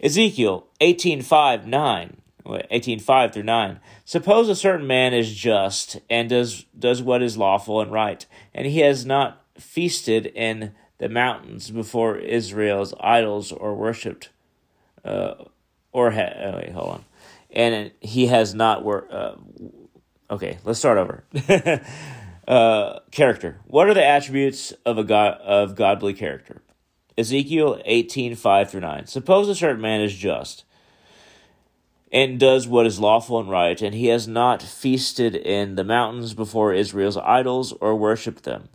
[0.00, 2.16] Ezekiel 18.5, 9.
[2.48, 3.80] 18.5 through 9.
[4.04, 8.24] Suppose a certain man is just and does, does what is lawful and right,
[8.54, 14.30] and he has not feasted in the mountains before Israel's idols or worshipped,
[15.04, 15.34] uh,
[15.92, 17.04] or ha- oh, wait, hold on,
[17.50, 19.34] and he has not wor- uh,
[20.30, 20.58] okay.
[20.64, 21.24] Let's start over.
[22.48, 23.60] uh, character.
[23.66, 26.62] What are the attributes of a god of godly character?
[27.18, 29.06] Ezekiel eighteen five through nine.
[29.06, 30.64] Suppose a certain man is just
[32.10, 36.32] and does what is lawful and right, and he has not feasted in the mountains
[36.32, 38.70] before Israel's idols or worshipped them.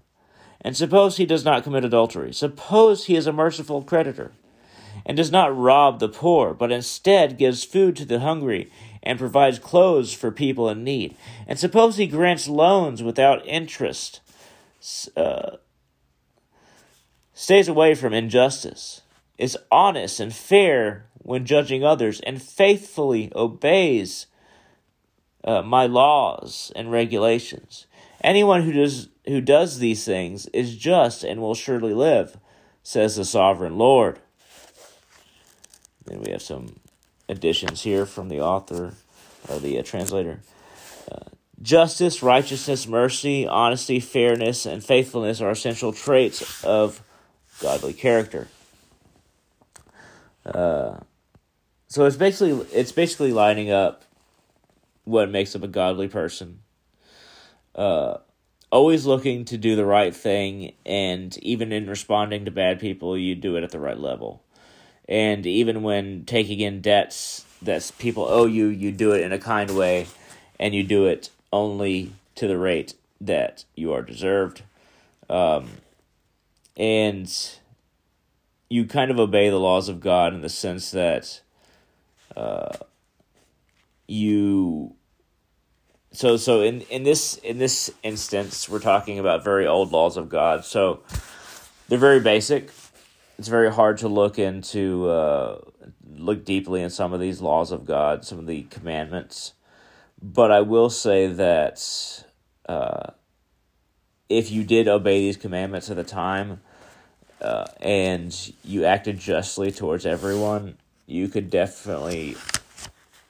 [0.61, 2.31] And suppose he does not commit adultery.
[2.31, 4.33] Suppose he is a merciful creditor
[5.05, 8.71] and does not rob the poor, but instead gives food to the hungry
[9.01, 11.17] and provides clothes for people in need.
[11.47, 14.21] And suppose he grants loans without interest,
[15.17, 15.57] uh,
[17.33, 19.01] stays away from injustice,
[19.37, 24.27] is honest and fair when judging others, and faithfully obeys
[25.43, 27.87] uh, my laws and regulations.
[28.21, 32.37] Anyone who does who does these things is just and will surely live,
[32.83, 34.19] says the sovereign Lord.
[36.05, 36.79] Then we have some
[37.29, 38.93] additions here from the author
[39.49, 40.41] or the uh, translator.
[41.09, 41.29] Uh,
[41.61, 47.01] justice, righteousness, mercy, honesty, fairness, and faithfulness are essential traits of
[47.63, 48.49] godly character.
[50.45, 50.97] Uh,
[51.87, 54.03] so it's basically it's basically lining up
[55.05, 56.59] what makes up a godly person.
[57.73, 58.17] Uh,
[58.69, 63.33] always looking to do the right thing, and even in responding to bad people, you
[63.33, 64.43] do it at the right level.
[65.07, 69.39] And even when taking in debts that people owe you, you do it in a
[69.39, 70.07] kind way,
[70.59, 74.63] and you do it only to the rate that you are deserved.
[75.29, 75.69] Um,
[76.75, 77.31] and
[78.69, 81.41] you kind of obey the laws of God in the sense that
[82.35, 82.77] uh,
[84.07, 84.95] you
[86.11, 90.29] so so in in this in this instance we're talking about very old laws of
[90.29, 90.65] god.
[90.65, 91.01] So
[91.87, 92.71] they're very basic.
[93.37, 95.59] It's very hard to look into uh,
[96.15, 99.53] look deeply in some of these laws of god some of the commandments.
[100.21, 102.23] But i will say that
[102.67, 103.11] uh,
[104.37, 106.61] if you did obey these commandments at the time
[107.41, 112.35] uh, and you acted justly towards everyone you could definitely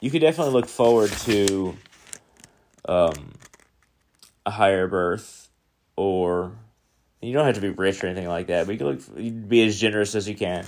[0.00, 1.74] you could definitely look forward to
[2.86, 3.32] um,
[4.44, 5.48] a higher birth,
[5.96, 6.52] or
[7.22, 9.30] you don't have to be rich or anything like that, but you can look you
[9.30, 10.66] be as generous as you can.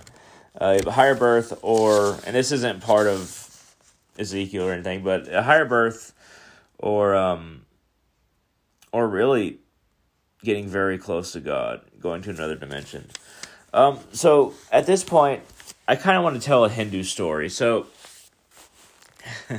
[0.59, 3.77] Uh, a higher birth, or and this isn't part of
[4.19, 6.15] Ezekiel or anything, but a higher birth,
[6.79, 7.67] or um,
[8.91, 9.59] or really
[10.43, 13.11] getting very close to God, going to another dimension.
[13.73, 15.43] Um, so at this point,
[15.89, 17.49] I kind of want to tell a Hindu story.
[17.49, 17.87] So,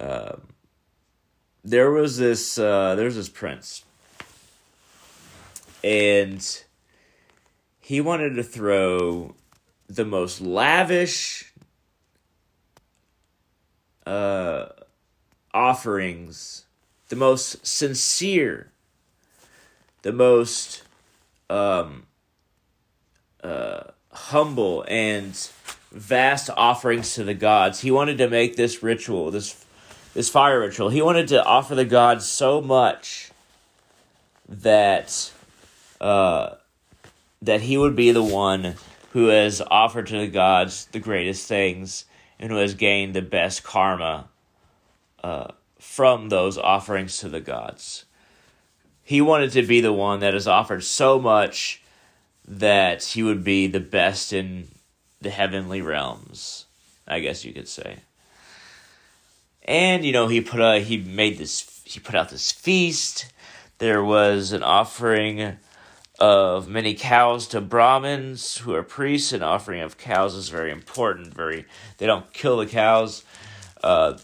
[0.00, 0.42] um,
[1.64, 3.84] there was this uh, there was this prince,
[5.82, 6.64] and
[7.80, 9.34] he wanted to throw
[9.88, 11.52] the most lavish
[14.04, 14.66] uh,
[15.54, 16.66] offerings,
[17.08, 18.72] the most sincere,
[20.06, 20.84] the most
[21.50, 22.06] um,
[23.42, 23.82] uh,
[24.12, 25.34] humble and
[25.90, 27.80] vast offerings to the gods.
[27.80, 29.64] He wanted to make this ritual, this
[30.14, 30.90] this fire ritual.
[30.90, 33.32] He wanted to offer the gods so much
[34.48, 35.32] that
[36.00, 36.54] uh,
[37.42, 38.76] that he would be the one
[39.10, 42.04] who has offered to the gods the greatest things
[42.38, 44.28] and who has gained the best karma
[45.24, 45.48] uh,
[45.80, 48.04] from those offerings to the gods.
[49.06, 51.80] He wanted to be the one that has offered so much
[52.44, 54.66] that he would be the best in
[55.20, 56.64] the heavenly realms,
[57.06, 57.98] I guess you could say.
[59.62, 63.32] And you know, he put a he made this he put out this feast.
[63.78, 65.56] There was an offering
[66.18, 69.32] of many cows to Brahmins who are priests.
[69.32, 71.32] An offering of cows is very important.
[71.32, 71.64] Very
[71.98, 73.22] they don't kill the cows.
[73.84, 74.18] Uh,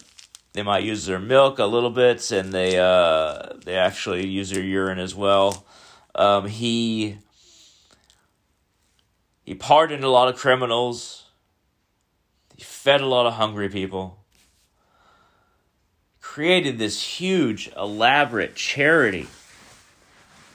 [0.53, 4.63] they might use their milk a little bit, and they uh, they actually use their
[4.63, 5.65] urine as well.
[6.15, 7.19] Um, he
[9.45, 11.25] he pardoned a lot of criminals.
[12.57, 14.23] He fed a lot of hungry people
[16.33, 19.29] created this huge, elaborate charity,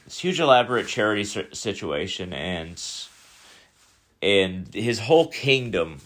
[0.05, 2.81] this huge, elaborate charity situation, and
[4.23, 5.99] and his whole kingdom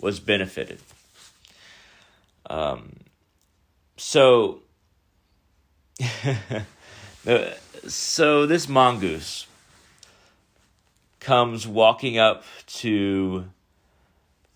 [0.00, 0.78] was benefited.
[2.48, 2.92] Um,
[4.06, 4.60] so,
[7.88, 9.46] so this mongoose
[11.20, 13.46] comes walking up to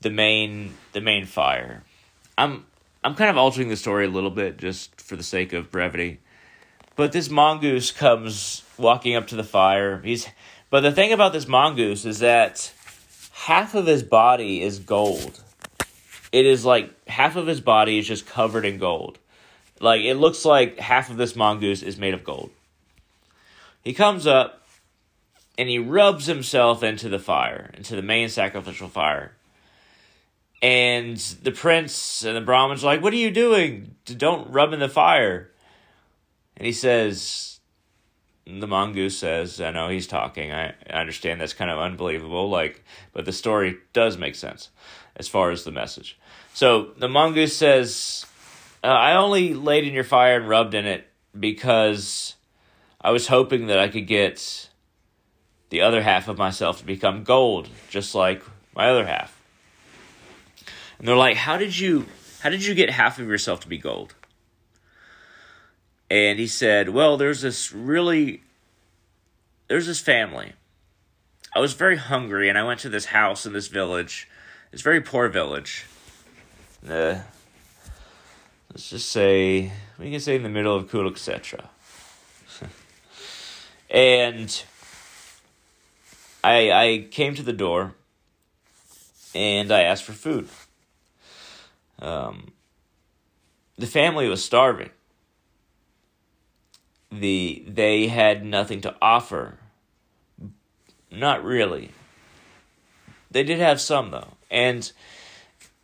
[0.03, 1.83] the main the main fire.
[2.37, 2.67] I'm
[3.03, 6.21] I'm kind of altering the story a little bit just for the sake of brevity.
[6.95, 10.03] But this mongoose comes walking up to the fire.
[10.03, 10.29] He's
[10.69, 12.71] but the thing about this mongoose is that
[13.33, 15.43] half of his body is gold.
[16.33, 19.19] It is like half of his body is just covered in gold.
[19.81, 22.51] Like it looks like half of this mongoose is made of gold.
[23.83, 24.67] He comes up
[25.57, 29.33] and he rubs himself into the fire, into the main sacrificial fire.
[30.61, 33.95] And the prince and the Brahmins like, What are you doing?
[34.05, 35.51] Don't rub in the fire.
[36.57, 37.61] And he says,
[38.45, 40.53] The mongoose says, I know he's talking.
[40.53, 44.71] I, I understand that's kind of unbelievable, like, but the story does make sense
[45.15, 46.19] as far as the message.
[46.55, 48.27] So the mongoose says,
[48.83, 51.09] uh, I only laid in your fire and rubbed in it
[51.39, 52.35] because
[53.01, 54.69] I was hoping that I could get
[55.71, 58.43] the other half of myself to become gold, just like
[58.75, 59.41] my other half.
[60.99, 62.07] And they're like, "How did you
[62.41, 64.15] how did you get half of yourself to be gold?"
[66.11, 68.43] And he said, "Well, there's this really
[69.69, 70.55] there's this family.
[71.55, 74.29] I was very hungry and I went to this house in this village.
[74.73, 75.87] It's very poor village.
[76.89, 77.21] Uh,
[78.71, 81.65] let's just say we can say in the middle of Kurukshetra.
[83.91, 84.65] and
[86.45, 87.95] I I came to the door
[89.35, 90.49] and I asked for food.
[91.99, 92.53] Um,
[93.77, 94.91] the family was starving.
[97.11, 99.59] The they had nothing to offer.
[101.11, 101.93] Not really.
[103.31, 104.91] They did have some though, and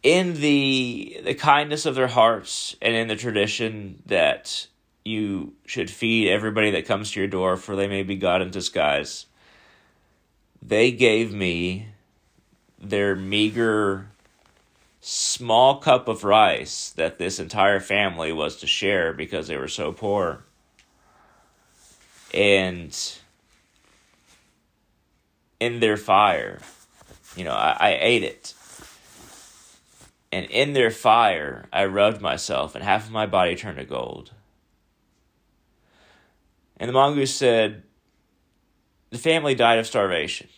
[0.05, 4.69] in the the kindness of their hearts and in the tradition that
[5.05, 8.51] you should feed everybody that comes to your door, for they may be God in
[8.51, 9.27] disguise.
[10.63, 11.89] They gave me
[12.79, 14.09] their meager
[15.01, 19.93] small cup of rice that this entire family was to share because they were so
[19.93, 20.45] poor.
[22.33, 22.97] And
[25.61, 26.61] in their fire,
[27.37, 28.55] you know, I, I ate it.
[30.35, 34.33] And in their fire, I rubbed myself, and half of my body turned to gold.
[36.77, 37.85] And the mongoose said,
[39.11, 40.49] The family died of starvation.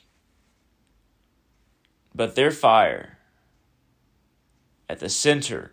[2.14, 3.18] But their fire
[4.88, 5.72] at the center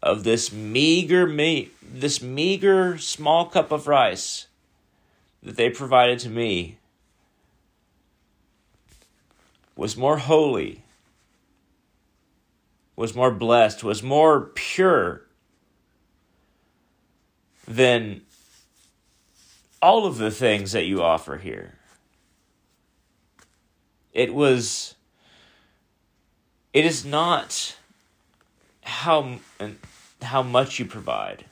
[0.00, 4.46] of this meager meat, this meager small cup of rice
[5.42, 6.78] that they provided to me
[9.74, 10.84] was more holy,
[12.98, 15.22] was more blessed, was more pure
[17.68, 18.22] than
[19.80, 21.74] all of the things that you offer here.
[24.12, 24.96] It was
[26.72, 27.76] it is not
[28.82, 29.38] how
[30.20, 31.44] how much you provide.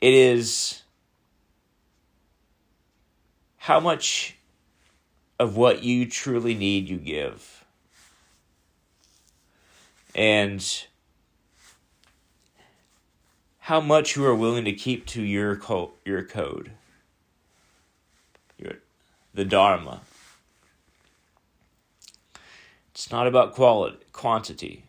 [0.00, 0.82] It is
[3.56, 4.36] how much
[5.40, 7.53] of what you truly need you give.
[10.14, 10.86] And
[13.64, 16.72] how much you are willing to keep to your co- your code.
[18.58, 18.74] Your
[19.32, 20.02] the dharma.
[22.92, 24.84] It's not about quality, quantity.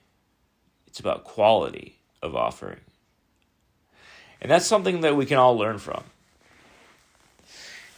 [0.88, 2.82] It's about quality of offering.
[4.41, 6.03] And that's something that we can all learn from.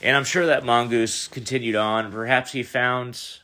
[0.01, 2.11] And I'm sure that mongoose continued on.
[2.11, 3.39] Perhaps he found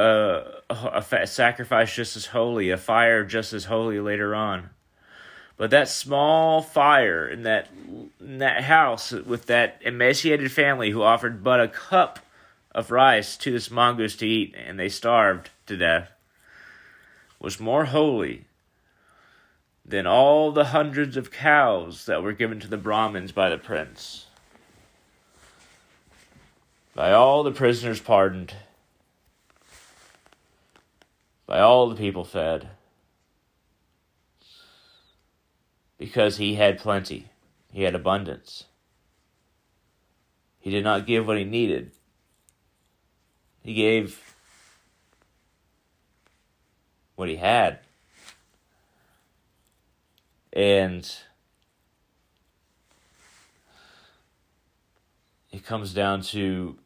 [0.00, 4.70] a, a, a sacrifice just as holy, a fire just as holy later on.
[5.56, 7.68] But that small fire in that
[8.18, 12.20] in that house with that emaciated family who offered but a cup
[12.74, 16.12] of rice to this mongoose to eat, and they starved to death,
[17.38, 18.44] was more holy
[19.84, 24.26] than all the hundreds of cows that were given to the Brahmins by the prince.
[26.94, 28.54] By all the prisoners pardoned,
[31.50, 32.68] by all the people fed,
[35.98, 37.26] because he had plenty,
[37.72, 38.66] he had abundance.
[40.60, 41.90] He did not give what he needed,
[43.64, 44.36] he gave
[47.16, 47.80] what he had.
[50.52, 51.12] And
[55.50, 56.78] it comes down to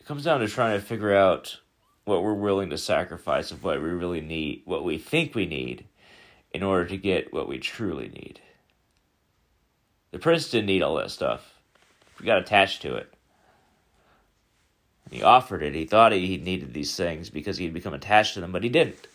[0.00, 1.60] It comes down to trying to figure out
[2.06, 5.84] what we're willing to sacrifice of what we really need, what we think we need,
[6.54, 8.40] in order to get what we truly need.
[10.12, 11.54] The prince didn't need all that stuff.
[12.18, 13.12] He got attached to it.
[15.10, 15.74] He offered it.
[15.74, 19.08] He thought he needed these things because he'd become attached to them, but he didn't.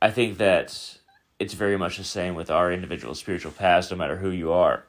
[0.00, 0.98] I think that
[1.38, 4.84] it's very much the same with our individual spiritual paths, no matter who you are.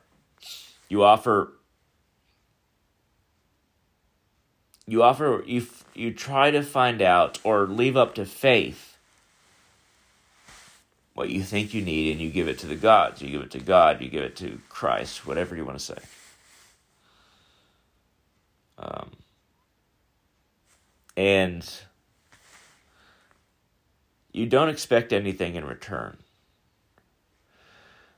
[0.90, 1.54] You offer
[4.88, 8.98] you offer you you try to find out or leave up to faith
[11.14, 13.22] what you think you need and you give it to the gods.
[13.22, 15.98] You give it to god you give it to christ whatever you want to say.
[18.80, 19.12] Um,
[21.18, 21.68] and
[24.32, 26.18] you don't expect anything in return.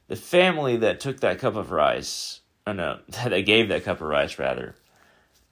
[0.09, 4.07] The family that took that cup of rice oh no that gave that cup of
[4.07, 4.75] rice rather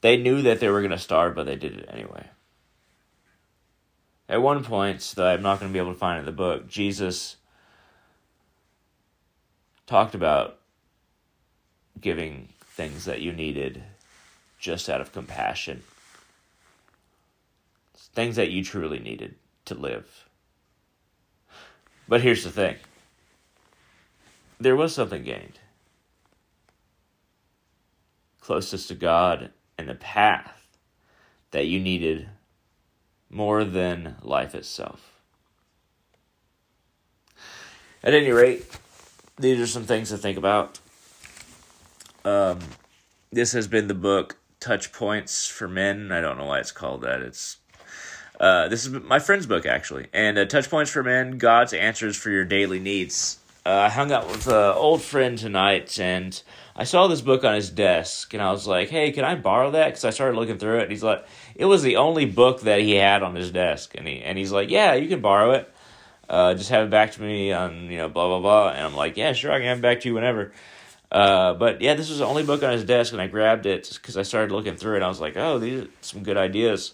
[0.02, 2.28] they knew that they were going to starve, but they did it anyway.
[4.30, 6.32] At one point that I'm not going to be able to find it in the
[6.32, 7.38] book, Jesus
[9.86, 10.60] talked about
[12.00, 13.84] giving things that you needed
[14.60, 15.84] just out of compassion.
[17.96, 19.36] Things that you truly needed
[19.66, 20.28] to live.
[22.08, 22.76] But here's the thing
[24.60, 25.60] there was something gained.
[28.42, 30.68] Closest to God and the path
[31.52, 32.30] that you needed
[33.30, 35.22] more than life itself.
[38.04, 38.66] At any rate,
[39.38, 40.80] these are some things to think about.
[42.24, 42.60] Um,
[43.32, 46.12] this has been the book Touch Points for Men.
[46.12, 47.22] I don't know why it's called that.
[47.22, 47.58] It's
[48.40, 52.16] uh, this is my friend's book actually, and uh, Touch Points for Men: God's Answers
[52.16, 53.40] for Your Daily Needs.
[53.68, 56.42] Uh, I hung out with an old friend tonight, and
[56.74, 59.72] I saw this book on his desk and I was like, hey, can I borrow
[59.72, 59.88] that?
[59.88, 60.84] Because I started looking through it.
[60.84, 63.94] And he's like, it was the only book that he had on his desk.
[63.96, 65.70] And, he, and he's like, yeah, you can borrow it.
[66.30, 68.70] Uh, just have it back to me on, you know, blah, blah, blah.
[68.70, 70.54] And I'm like, yeah, sure, I can have it back to you whenever.
[71.12, 73.90] Uh, but yeah, this was the only book on his desk, and I grabbed it
[73.94, 75.04] because I started looking through it.
[75.04, 76.94] I was like, oh, these are some good ideas.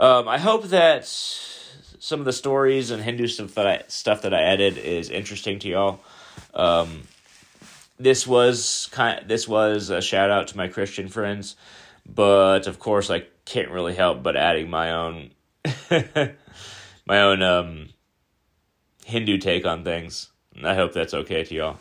[0.00, 1.04] Um, I hope that
[2.02, 5.60] some of the stories and Hindu stuff that I, stuff that I added is interesting
[5.60, 6.00] to y'all.
[6.52, 7.02] Um,
[7.96, 9.24] this was kind.
[9.28, 11.54] This was a shout out to my Christian friends,
[12.04, 15.30] but of course I can't really help but adding my own,
[17.06, 17.90] my own um,
[19.04, 20.28] Hindu take on things.
[20.60, 21.78] I hope that's okay to y'all.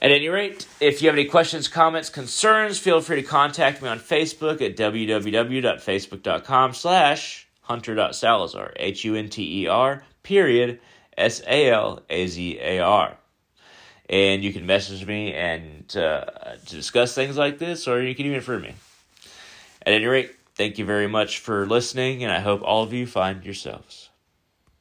[0.00, 3.90] At any rate, if you have any questions, comments, concerns, feel free to contact me
[3.90, 10.80] on Facebook at www.facebook.com slash hunter.salazar, H-U-N-T-E-R, period,
[11.16, 11.98] S-A-L-A-Z-A-R
[14.08, 16.24] and you can message me and uh,
[16.66, 18.74] to discuss things like this, or you can even refer me.
[19.84, 23.06] At any rate, thank you very much for listening, and I hope all of you
[23.06, 24.07] find yourselves.